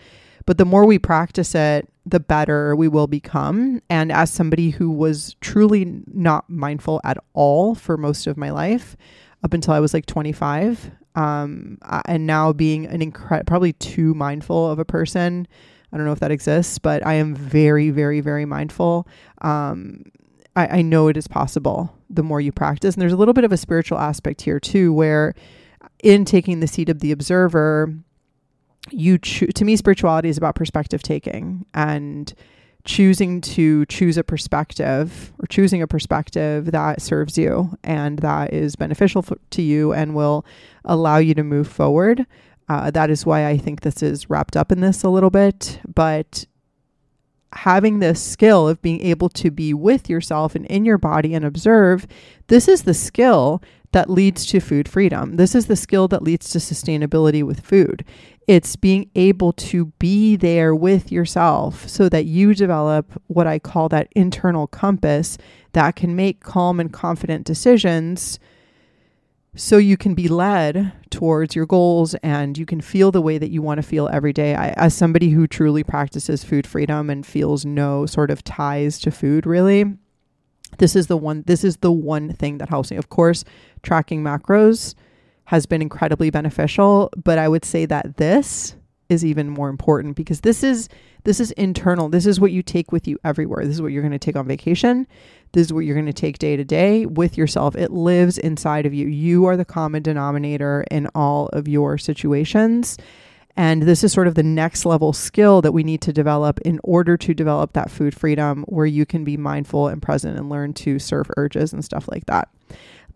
But 0.46 0.58
the 0.58 0.66
more 0.66 0.86
we 0.86 1.00
practice 1.00 1.56
it, 1.56 1.90
the 2.06 2.20
better 2.20 2.76
we 2.76 2.88
will 2.88 3.08
become. 3.08 3.82
And 3.90 4.12
as 4.12 4.30
somebody 4.30 4.70
who 4.70 4.92
was 4.92 5.36
truly 5.42 6.04
not 6.08 6.50
mindful 6.50 7.02
at 7.04 7.18
all 7.34 7.74
for 7.74 7.98
most 7.98 8.28
of 8.28 8.38
my 8.38 8.52
life, 8.52 8.96
up 9.44 9.54
until 9.54 9.74
I 9.74 9.80
was 9.80 9.94
like 9.94 10.06
25, 10.06 10.92
um, 11.16 11.78
and 12.06 12.28
now 12.28 12.54
being 12.54 12.86
an 12.86 13.02
incredible, 13.02 13.48
probably 13.48 13.74
too 13.74 14.14
mindful 14.14 14.70
of 14.70 14.80
a 14.80 14.86
person. 14.86 15.48
I 15.92 15.98
don't 15.98 16.06
know 16.06 16.12
if 16.12 16.20
that 16.20 16.32
exists, 16.32 16.78
but 16.78 17.06
I 17.06 17.14
am 17.14 17.34
very, 17.34 17.90
very, 17.90 18.20
very 18.20 18.46
mindful. 18.46 19.08
Um, 19.42 20.04
I, 20.56 20.80
I 20.80 20.82
know 20.82 21.08
it 21.08 21.18
is 21.18 21.28
possible 21.28 21.96
the 22.10 22.24
more 22.24 22.42
you 22.42 22.52
practice. 22.52 22.96
And 22.96 23.02
there's 23.02 23.14
a 23.14 23.18
little 23.18 23.34
bit 23.34 23.44
of 23.44 23.52
a 23.52 23.58
spiritual 23.58 23.98
aspect 23.98 24.42
here 24.42 24.60
too, 24.60 24.94
where 24.94 25.34
in 26.04 26.26
taking 26.26 26.60
the 26.60 26.68
seat 26.68 26.90
of 26.90 27.00
the 27.00 27.12
observer, 27.12 27.94
you 28.92 29.18
cho- 29.18 29.48
to 29.48 29.66
me 29.66 29.76
spirituality 29.76 30.30
is 30.30 30.38
about 30.38 30.56
perspective 30.56 31.02
taking 31.02 31.66
and 31.74 32.34
choosing 32.86 33.42
to 33.42 33.86
choose 33.88 34.16
a 34.18 34.24
perspective 34.24 35.34
or 35.40 35.48
choosing 35.48 35.82
a 35.82 35.88
perspective 35.88 36.72
that 36.72 37.02
serves 37.02 37.38
you 37.38 37.76
and 37.84 38.20
that 38.20 38.54
is 38.54 38.76
beneficial 38.76 39.26
to 39.50 39.62
you 39.62 39.92
and 39.92 40.16
will 40.16 40.46
allow 40.86 41.18
you 41.18 41.34
to 41.34 41.44
move 41.44 41.68
forward. 41.68 42.26
Uh, 42.70 42.92
that 42.92 43.10
is 43.10 43.26
why 43.26 43.48
I 43.48 43.58
think 43.58 43.82
this 43.82 44.02
is 44.02 44.30
wrapped 44.30 44.56
up 44.56 44.72
in 44.72 44.82
this 44.82 45.04
a 45.04 45.10
little 45.10 45.30
bit. 45.30 45.80
But 45.94 46.46
having 47.54 48.00
this 48.00 48.22
skill 48.22 48.68
of 48.68 48.82
being 48.82 49.02
able 49.02 49.30
to 49.30 49.50
be 49.50 49.74
with 49.74 50.10
yourself 50.10 50.56
and 50.56 50.66
in 50.68 50.86
your 50.86 50.98
body 50.98 51.34
and 51.34 51.46
observe, 51.46 52.06
this 52.48 52.68
is 52.68 52.84
the 52.84 52.94
skill 52.94 53.62
that 53.96 54.10
leads 54.10 54.46
to 54.46 54.60
food 54.60 54.90
freedom. 54.90 55.38
This 55.38 55.56
is 55.56 55.68
the 55.68 55.78
skill 55.78 56.10
that 56.10 56.22
leads 56.22 56.50
to 56.50 56.58
sustainability 56.58 57.44
with 57.44 57.62
food. 57.62 58.04
It's 58.46 58.76
being 58.76 59.10
able 59.16 59.54
to 59.54 59.86
be 60.00 60.36
there 60.36 60.76
with 60.76 61.14
yourself 61.14 61.88
so 61.88 62.10
that 62.10 62.26
you 62.26 62.54
develop 62.54 63.14
what 63.28 63.48
I 63.48 63.58
call 63.58 63.88
that 63.90 64.10
internal 64.14 64.68
compass 64.68 65.38
that 65.72 65.96
can 65.96 66.14
make 66.14 66.44
calm 66.44 66.82
and 66.82 66.92
confident 66.92 67.46
decisions 67.46 68.38
so 69.56 69.78
you 69.78 69.96
can 69.96 70.14
be 70.14 70.28
led 70.28 70.92
towards 71.10 71.56
your 71.56 71.66
goals 71.66 72.16
and 72.16 72.58
you 72.58 72.66
can 72.66 72.82
feel 72.82 73.14
the 73.14 73.22
way 73.22 73.38
that 73.38 73.50
you 73.50 73.62
want 73.62 73.78
to 73.78 73.88
feel 73.88 74.10
every 74.10 74.34
day. 74.34 74.56
I, 74.56 74.72
as 74.72 74.94
somebody 74.94 75.30
who 75.30 75.48
truly 75.48 75.86
practices 75.86 76.44
food 76.44 76.68
freedom 76.68 77.10
and 77.10 77.26
feels 77.26 77.64
no 77.64 78.06
sort 78.06 78.30
of 78.30 78.44
ties 78.44 79.00
to 79.00 79.12
food, 79.12 79.46
really, 79.46 79.86
this 80.78 80.96
is 80.96 81.08
the 81.08 81.18
one. 81.18 81.44
This 81.48 81.64
is 81.64 81.78
the 81.78 81.92
one 81.92 82.34
thing 82.34 82.58
that 82.60 82.70
helps 82.70 82.92
me. 82.92 82.98
Of 82.98 83.10
course, 83.10 83.44
tracking 83.84 84.24
macros 84.24 84.96
has 85.46 85.66
been 85.66 85.82
incredibly 85.82 86.30
beneficial, 86.30 87.12
but 87.24 87.38
I 87.38 87.48
would 87.48 87.66
say 87.66 87.86
that 87.86 88.18
this 88.18 88.76
is 89.10 89.24
even 89.24 89.50
more 89.50 89.70
important 89.70 90.16
because 90.16 90.42
this 90.42 90.64
is 90.64 90.90
this 91.24 91.40
is 91.40 91.52
internal. 91.52 92.10
This 92.10 92.26
is 92.26 92.40
what 92.40 92.52
you 92.52 92.62
take 92.62 92.92
with 92.92 93.08
you 93.08 93.18
everywhere. 93.24 93.66
This 93.66 93.76
is 93.76 93.82
what 93.82 93.92
you're 93.92 94.04
going 94.04 94.12
to 94.12 94.20
take 94.20 94.36
on 94.36 94.48
vacation. 94.48 95.08
This 95.54 95.68
is 95.68 95.74
what 95.74 95.82
you're 95.82 95.96
going 95.96 96.06
to 96.06 96.14
take 96.14 96.38
day 96.38 96.56
to 96.56 96.64
day 96.64 97.06
with 97.06 97.38
yourself. 97.38 97.76
It 97.76 97.92
lives 97.92 98.38
inside 98.38 98.86
of 98.86 98.94
you. 98.94 99.08
You 99.08 99.46
are 99.46 99.58
the 99.58 99.66
common 99.66 100.04
denominator 100.04 100.86
in 100.92 101.08
all 101.16 101.48
of 101.48 101.68
your 101.68 101.98
situations. 101.98 102.98
And 103.58 103.84
this 103.84 104.04
is 104.04 104.12
sort 104.12 104.28
of 104.28 104.36
the 104.36 104.44
next 104.44 104.86
level 104.86 105.14
skill 105.14 105.62
that 105.62 105.72
we 105.72 105.84
need 105.84 106.02
to 106.02 106.14
develop 106.14 106.60
in 106.62 106.80
order 106.84 107.16
to 107.18 107.34
develop 107.34 107.74
that 107.74 107.90
food 107.90 108.14
freedom 108.14 108.66
where 108.68 108.86
you 108.86 109.06
can 109.06 109.24
be 109.24 109.38
mindful 109.38 109.88
and 109.88 110.02
present 110.02 110.38
and 110.38 110.50
learn 110.50 110.74
to 110.74 111.00
serve 111.00 111.32
urges 111.38 111.72
and 111.72 111.84
stuff 111.84 112.08
like 112.10 112.26
that. 112.26 112.50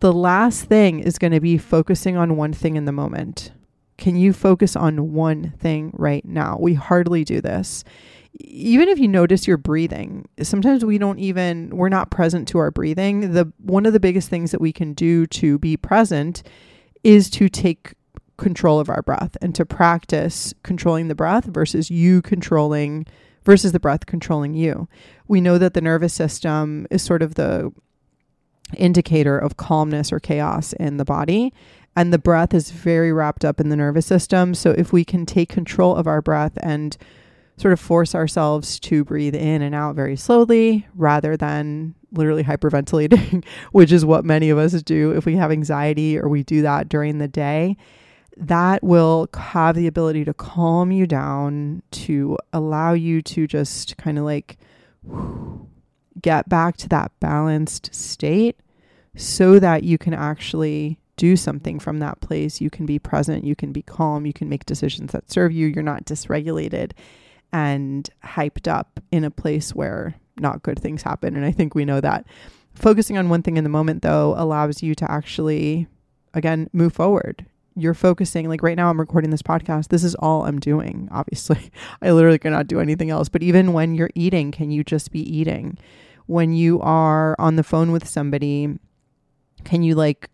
The 0.00 0.12
last 0.12 0.64
thing 0.64 1.00
is 1.00 1.18
going 1.18 1.32
to 1.32 1.40
be 1.40 1.58
focusing 1.58 2.16
on 2.16 2.36
one 2.36 2.54
thing 2.54 2.76
in 2.76 2.86
the 2.86 2.92
moment. 2.92 3.52
Can 3.98 4.16
you 4.16 4.32
focus 4.32 4.76
on 4.76 5.12
one 5.12 5.52
thing 5.58 5.92
right 5.92 6.24
now? 6.24 6.56
We 6.58 6.72
hardly 6.72 7.22
do 7.22 7.42
this. 7.42 7.84
Even 8.38 8.88
if 8.88 8.98
you 8.98 9.08
notice 9.08 9.46
your 9.46 9.58
breathing, 9.58 10.26
sometimes 10.40 10.86
we 10.86 10.96
don't 10.96 11.18
even 11.18 11.68
we're 11.76 11.90
not 11.90 12.10
present 12.10 12.48
to 12.48 12.58
our 12.58 12.70
breathing. 12.70 13.32
The 13.32 13.52
one 13.58 13.84
of 13.84 13.92
the 13.92 14.00
biggest 14.00 14.30
things 14.30 14.52
that 14.52 14.60
we 14.60 14.72
can 14.72 14.94
do 14.94 15.26
to 15.26 15.58
be 15.58 15.76
present 15.76 16.42
is 17.04 17.28
to 17.30 17.50
take 17.50 17.92
control 18.40 18.80
of 18.80 18.88
our 18.88 19.02
breath 19.02 19.36
and 19.40 19.54
to 19.54 19.64
practice 19.64 20.52
controlling 20.64 21.08
the 21.08 21.14
breath 21.14 21.44
versus 21.44 21.90
you 21.90 22.20
controlling 22.22 23.06
versus 23.44 23.72
the 23.72 23.80
breath 23.80 24.06
controlling 24.06 24.54
you. 24.54 24.88
We 25.28 25.40
know 25.40 25.58
that 25.58 25.74
the 25.74 25.80
nervous 25.80 26.12
system 26.12 26.86
is 26.90 27.02
sort 27.02 27.22
of 27.22 27.34
the 27.36 27.72
indicator 28.76 29.38
of 29.38 29.56
calmness 29.56 30.12
or 30.12 30.20
chaos 30.20 30.72
in 30.74 30.96
the 30.96 31.04
body. 31.04 31.52
And 31.96 32.12
the 32.12 32.18
breath 32.18 32.54
is 32.54 32.70
very 32.70 33.12
wrapped 33.12 33.44
up 33.44 33.60
in 33.60 33.68
the 33.68 33.76
nervous 33.76 34.06
system. 34.06 34.54
So 34.54 34.70
if 34.70 34.92
we 34.92 35.04
can 35.04 35.26
take 35.26 35.48
control 35.48 35.96
of 35.96 36.06
our 36.06 36.22
breath 36.22 36.56
and 36.62 36.96
sort 37.56 37.72
of 37.72 37.80
force 37.80 38.14
ourselves 38.14 38.80
to 38.80 39.04
breathe 39.04 39.34
in 39.34 39.60
and 39.60 39.74
out 39.74 39.94
very 39.94 40.16
slowly 40.16 40.86
rather 40.94 41.36
than 41.36 41.94
literally 42.12 42.44
hyperventilating, 42.44 43.44
which 43.72 43.92
is 43.92 44.04
what 44.04 44.24
many 44.24 44.50
of 44.50 44.58
us 44.58 44.82
do 44.82 45.12
if 45.12 45.26
we 45.26 45.36
have 45.36 45.52
anxiety 45.52 46.18
or 46.18 46.28
we 46.28 46.42
do 46.42 46.62
that 46.62 46.88
during 46.88 47.18
the 47.18 47.28
day. 47.28 47.76
That 48.40 48.82
will 48.82 49.28
have 49.34 49.76
the 49.76 49.86
ability 49.86 50.24
to 50.24 50.34
calm 50.34 50.90
you 50.90 51.06
down, 51.06 51.82
to 51.92 52.38
allow 52.52 52.94
you 52.94 53.20
to 53.22 53.46
just 53.46 53.96
kind 53.98 54.18
of 54.18 54.24
like 54.24 54.56
get 56.20 56.48
back 56.48 56.76
to 56.78 56.88
that 56.88 57.12
balanced 57.20 57.94
state 57.94 58.58
so 59.16 59.58
that 59.58 59.82
you 59.82 59.98
can 59.98 60.14
actually 60.14 60.98
do 61.16 61.36
something 61.36 61.78
from 61.78 61.98
that 61.98 62.20
place. 62.22 62.62
You 62.62 62.70
can 62.70 62.86
be 62.86 62.98
present, 62.98 63.44
you 63.44 63.54
can 63.54 63.72
be 63.72 63.82
calm, 63.82 64.24
you 64.24 64.32
can 64.32 64.48
make 64.48 64.64
decisions 64.64 65.12
that 65.12 65.30
serve 65.30 65.52
you. 65.52 65.66
You're 65.66 65.82
not 65.82 66.06
dysregulated 66.06 66.92
and 67.52 68.08
hyped 68.24 68.66
up 68.66 69.00
in 69.10 69.24
a 69.24 69.30
place 69.30 69.74
where 69.74 70.14
not 70.38 70.62
good 70.62 70.78
things 70.78 71.02
happen. 71.02 71.36
And 71.36 71.44
I 71.44 71.52
think 71.52 71.74
we 71.74 71.84
know 71.84 72.00
that. 72.00 72.26
Focusing 72.74 73.18
on 73.18 73.28
one 73.28 73.42
thing 73.42 73.56
in 73.56 73.64
the 73.64 73.70
moment, 73.70 74.02
though, 74.02 74.34
allows 74.38 74.82
you 74.82 74.94
to 74.94 75.10
actually, 75.10 75.86
again, 76.32 76.70
move 76.72 76.94
forward. 76.94 77.44
You're 77.76 77.94
focusing, 77.94 78.48
like 78.48 78.62
right 78.62 78.76
now, 78.76 78.90
I'm 78.90 79.00
recording 79.00 79.30
this 79.30 79.42
podcast. 79.42 79.88
This 79.88 80.04
is 80.04 80.14
all 80.16 80.44
I'm 80.44 80.58
doing, 80.58 81.08
obviously. 81.12 81.70
I 82.02 82.10
literally 82.10 82.38
cannot 82.38 82.66
do 82.66 82.80
anything 82.80 83.10
else. 83.10 83.28
But 83.28 83.42
even 83.42 83.72
when 83.72 83.94
you're 83.94 84.10
eating, 84.14 84.50
can 84.50 84.70
you 84.70 84.84
just 84.84 85.12
be 85.12 85.20
eating? 85.20 85.78
When 86.26 86.52
you 86.52 86.80
are 86.80 87.34
on 87.38 87.56
the 87.56 87.64
phone 87.64 87.92
with 87.92 88.06
somebody, 88.06 88.78
can 89.64 89.82
you 89.82 89.94
like 89.94 90.30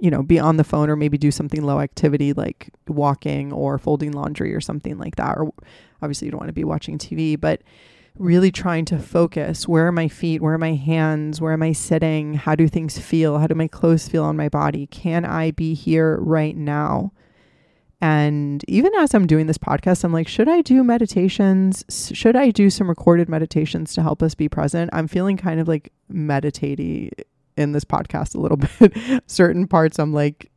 you 0.00 0.10
know, 0.10 0.22
be 0.22 0.38
on 0.38 0.56
the 0.56 0.64
phone 0.64 0.88
or 0.88 0.96
maybe 0.96 1.18
do 1.18 1.30
something 1.30 1.62
low 1.62 1.80
activity 1.80 2.32
like 2.32 2.70
walking 2.86 3.52
or 3.52 3.78
folding 3.78 4.12
laundry 4.12 4.54
or 4.54 4.60
something 4.60 4.96
like 4.96 5.16
that. 5.16 5.36
Or 5.36 5.52
obviously, 6.02 6.26
you 6.26 6.30
don't 6.30 6.40
want 6.40 6.48
to 6.48 6.54
be 6.54 6.64
watching 6.64 6.98
TV, 6.98 7.38
but 7.38 7.62
really 8.18 8.50
trying 8.50 8.84
to 8.86 8.98
focus 8.98 9.68
where 9.68 9.86
are 9.86 9.92
my 9.92 10.08
feet? 10.08 10.42
Where 10.42 10.54
are 10.54 10.58
my 10.58 10.74
hands? 10.74 11.40
Where 11.40 11.52
am 11.52 11.62
I 11.62 11.72
sitting? 11.72 12.34
How 12.34 12.54
do 12.54 12.68
things 12.68 12.98
feel? 12.98 13.38
How 13.38 13.46
do 13.46 13.54
my 13.54 13.68
clothes 13.68 14.08
feel 14.08 14.24
on 14.24 14.36
my 14.36 14.48
body? 14.48 14.86
Can 14.88 15.24
I 15.24 15.52
be 15.52 15.74
here 15.74 16.18
right 16.20 16.56
now? 16.56 17.12
And 18.00 18.64
even 18.68 18.94
as 18.96 19.12
I'm 19.12 19.26
doing 19.26 19.46
this 19.46 19.58
podcast, 19.58 20.04
I'm 20.04 20.12
like, 20.12 20.28
should 20.28 20.48
I 20.48 20.62
do 20.62 20.84
meditations? 20.84 21.84
Should 22.12 22.36
I 22.36 22.50
do 22.50 22.70
some 22.70 22.88
recorded 22.88 23.28
meditations 23.28 23.92
to 23.94 24.02
help 24.02 24.22
us 24.22 24.34
be 24.34 24.48
present? 24.48 24.90
I'm 24.92 25.08
feeling 25.08 25.36
kind 25.36 25.58
of 25.58 25.66
like 25.66 25.92
meditating 26.08 27.10
in 27.56 27.72
this 27.72 27.84
podcast 27.84 28.36
a 28.36 28.40
little 28.40 28.56
bit. 28.78 29.22
Certain 29.26 29.66
parts 29.66 29.98
I'm 29.98 30.12
like, 30.12 30.50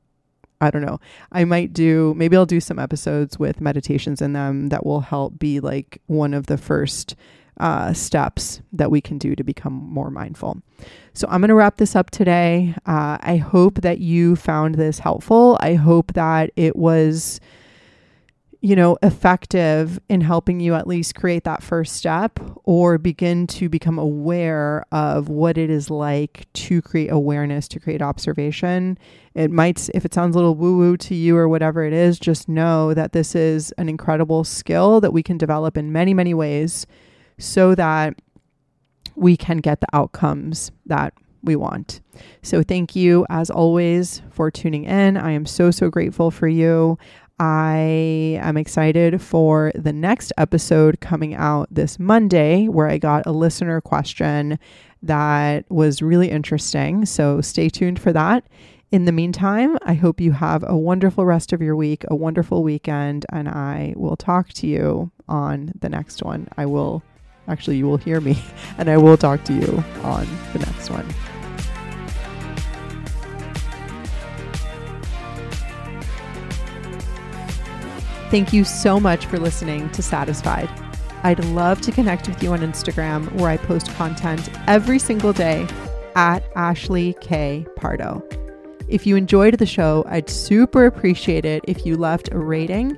I 0.62 0.69
don't 0.69 0.84
know. 0.84 1.00
I 1.32 1.43
might 1.45 1.74
do, 1.74 2.13
maybe 2.15 2.38
I'll 2.38 2.45
do 2.45 2.60
some 2.60 2.78
episodes 2.78 3.39
with 3.39 3.60
meditations 3.60 4.21
in 4.21 4.34
them 4.34 4.69
that 4.69 4.86
will 4.86 5.02
help 5.02 5.39
be 5.39 5.60
like 5.60 6.00
one 6.06 6.36
of 6.36 6.45
the 6.45 6.58
first 6.58 7.15
uh, 7.62 7.93
steps 7.93 8.62
that 8.74 8.91
we 8.91 9.00
can 9.00 9.17
do 9.17 9.36
to 9.36 9.43
become 9.43 9.74
more 9.74 10.10
mindful. 10.10 10.62
So 11.13 11.28
I'm 11.30 11.41
going 11.41 11.50
to 11.50 11.56
wrap 11.56 11.78
this 11.78 11.95
up 11.95 12.10
today. 12.10 12.74
Uh, 12.86 13.17
I 13.21 13.38
hope 13.38 13.82
that 13.82 14.00
you 14.00 14.36
found 14.36 14.76
this 14.76 15.00
helpful. 15.00 15.58
I 15.62 15.76
hope 15.76 16.13
that 16.13 16.52
it 16.56 16.76
was 16.76 17.39
you 18.63 18.76
know, 18.76 18.95
effective 19.02 20.00
in 20.08 20.21
helping 20.21 20.60
you 20.60 20.76
at 20.76 20.86
least 20.86 21.15
create 21.15 21.43
that 21.45 21.63
first 21.63 21.95
step 21.95 22.39
or 22.63 23.00
begin 23.00 23.47
to 23.47 23.67
become 23.67 23.97
aware 23.97 24.86
of 24.91 25.30
what 25.30 25.58
it 25.58 25.71
is 25.71 25.89
like 25.89 26.45
to 26.54 26.80
create 26.80 27.12
awareness, 27.12 27.67
to 27.67 27.80
create 27.80 28.04
observation. 28.04 29.00
It 29.34 29.50
might, 29.50 29.89
if 29.95 30.06
it 30.06 30.13
sounds 30.13 30.36
a 30.36 30.38
little 30.38 30.54
woo 30.54 30.78
woo 30.78 30.95
to 30.97 31.15
you 31.15 31.36
or 31.38 31.50
whatever 31.50 31.84
it 31.84 31.93
is, 31.93 32.19
just 32.19 32.47
know 32.47 32.93
that 32.93 33.13
this 33.13 33.34
is 33.34 33.71
an 33.80 33.89
incredible 33.89 34.43
skill 34.43 35.02
that 35.02 35.12
we 35.12 35.24
can 35.24 35.39
develop 35.39 35.76
in 35.76 35.91
many, 35.91 36.13
many 36.13 36.36
ways 36.36 36.86
so 37.41 37.75
that 37.75 38.15
we 39.15 39.36
can 39.36 39.58
get 39.58 39.82
the 39.82 39.88
outcomes 39.93 40.71
that 40.86 41.13
we 41.43 41.56
want. 41.56 42.01
So, 42.43 42.63
thank 42.63 42.95
you 42.95 43.25
as 43.30 43.49
always 43.49 44.21
for 44.32 44.51
tuning 44.51 44.86
in. 44.86 45.17
I 45.17 45.32
am 45.32 45.45
so, 45.45 45.71
so 45.71 45.89
grateful 45.89 46.32
for 46.32 46.47
you. 46.47 46.97
I 47.39 48.38
am 48.39 48.56
excited 48.56 49.19
for 49.19 49.71
the 49.73 49.91
next 49.91 50.32
episode 50.38 50.99
coming 50.99 51.34
out 51.34 51.67
this 51.71 51.97
Monday, 51.97 52.67
where 52.67 52.88
I 52.88 52.99
got 52.99 53.25
a 53.25 53.32
listener 53.32 53.82
question 53.82 54.60
that 55.01 55.65
was 55.71 56.04
really 56.04 56.30
interesting. 56.30 57.04
So 57.08 57.41
stay 57.41 57.67
tuned 57.67 57.99
for 57.99 58.13
that. 58.13 58.45
In 58.91 59.06
the 59.06 59.12
meantime, 59.12 59.77
I 59.84 59.95
hope 59.95 60.21
you 60.21 60.34
have 60.34 60.63
a 60.67 60.77
wonderful 60.77 61.25
rest 61.25 61.51
of 61.51 61.63
your 61.63 61.75
week, 61.75 62.04
a 62.10 62.15
wonderful 62.15 62.62
weekend, 62.62 63.25
and 63.32 63.49
I 63.49 63.95
will 63.97 64.17
talk 64.17 64.49
to 64.49 64.67
you 64.67 65.12
on 65.27 65.71
the 65.80 65.89
next 65.89 66.21
one. 66.21 66.47
I 66.58 66.67
will 66.67 67.01
actually, 67.51 67.77
you 67.77 67.85
will 67.85 67.97
hear 67.97 68.21
me, 68.21 68.41
and 68.77 68.89
I 68.89 68.97
will 68.97 69.17
talk 69.17 69.43
to 69.45 69.53
you 69.53 69.83
on 70.03 70.27
the 70.53 70.59
next 70.59 70.89
one. 70.89 71.07
Thank 78.31 78.53
you 78.53 78.63
so 78.63 78.97
much 78.97 79.25
for 79.25 79.37
listening 79.37 79.89
to 79.89 80.01
Satisfied. 80.01 80.69
I'd 81.23 81.43
love 81.45 81.81
to 81.81 81.91
connect 81.91 82.29
with 82.29 82.41
you 82.41 82.53
on 82.53 82.59
Instagram 82.59 83.31
where 83.33 83.49
I 83.49 83.57
post 83.57 83.93
content 83.95 84.49
every 84.67 84.99
single 84.99 85.33
day 85.33 85.67
at 86.15 86.43
Ashley 86.55 87.15
K. 87.19 87.65
Pardo. 87.75 88.23
If 88.87 89.05
you 89.05 89.15
enjoyed 89.17 89.57
the 89.57 89.65
show, 89.65 90.05
I'd 90.07 90.29
super 90.29 90.85
appreciate 90.85 91.45
it 91.45 91.63
if 91.67 91.85
you 91.85 91.97
left 91.97 92.31
a 92.31 92.37
rating 92.37 92.97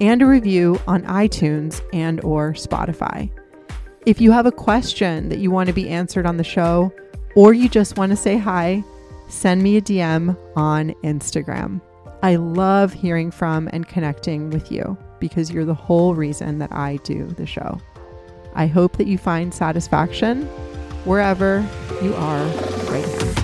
and 0.00 0.22
a 0.22 0.26
review 0.26 0.80
on 0.86 1.02
iTunes 1.04 1.82
and 1.92 2.22
or 2.22 2.52
Spotify. 2.52 3.30
If 4.06 4.20
you 4.20 4.32
have 4.32 4.44
a 4.44 4.52
question 4.52 5.30
that 5.30 5.38
you 5.38 5.50
want 5.50 5.68
to 5.68 5.72
be 5.72 5.88
answered 5.88 6.26
on 6.26 6.36
the 6.36 6.44
show 6.44 6.92
or 7.34 7.54
you 7.54 7.70
just 7.70 7.96
want 7.96 8.10
to 8.10 8.16
say 8.16 8.36
hi, 8.36 8.84
send 9.30 9.62
me 9.62 9.78
a 9.78 9.80
DM 9.80 10.36
on 10.56 10.90
Instagram. 11.02 11.80
I 12.22 12.36
love 12.36 12.92
hearing 12.92 13.30
from 13.30 13.70
and 13.72 13.88
connecting 13.88 14.50
with 14.50 14.70
you 14.70 14.98
because 15.20 15.50
you're 15.50 15.64
the 15.64 15.72
whole 15.72 16.14
reason 16.14 16.58
that 16.58 16.72
I 16.72 16.96
do 16.96 17.26
the 17.28 17.46
show. 17.46 17.80
I 18.54 18.66
hope 18.66 18.98
that 18.98 19.06
you 19.06 19.16
find 19.16 19.54
satisfaction 19.54 20.42
wherever 21.06 21.66
you 22.02 22.14
are 22.14 22.44
right 22.90 23.34
now. 23.36 23.43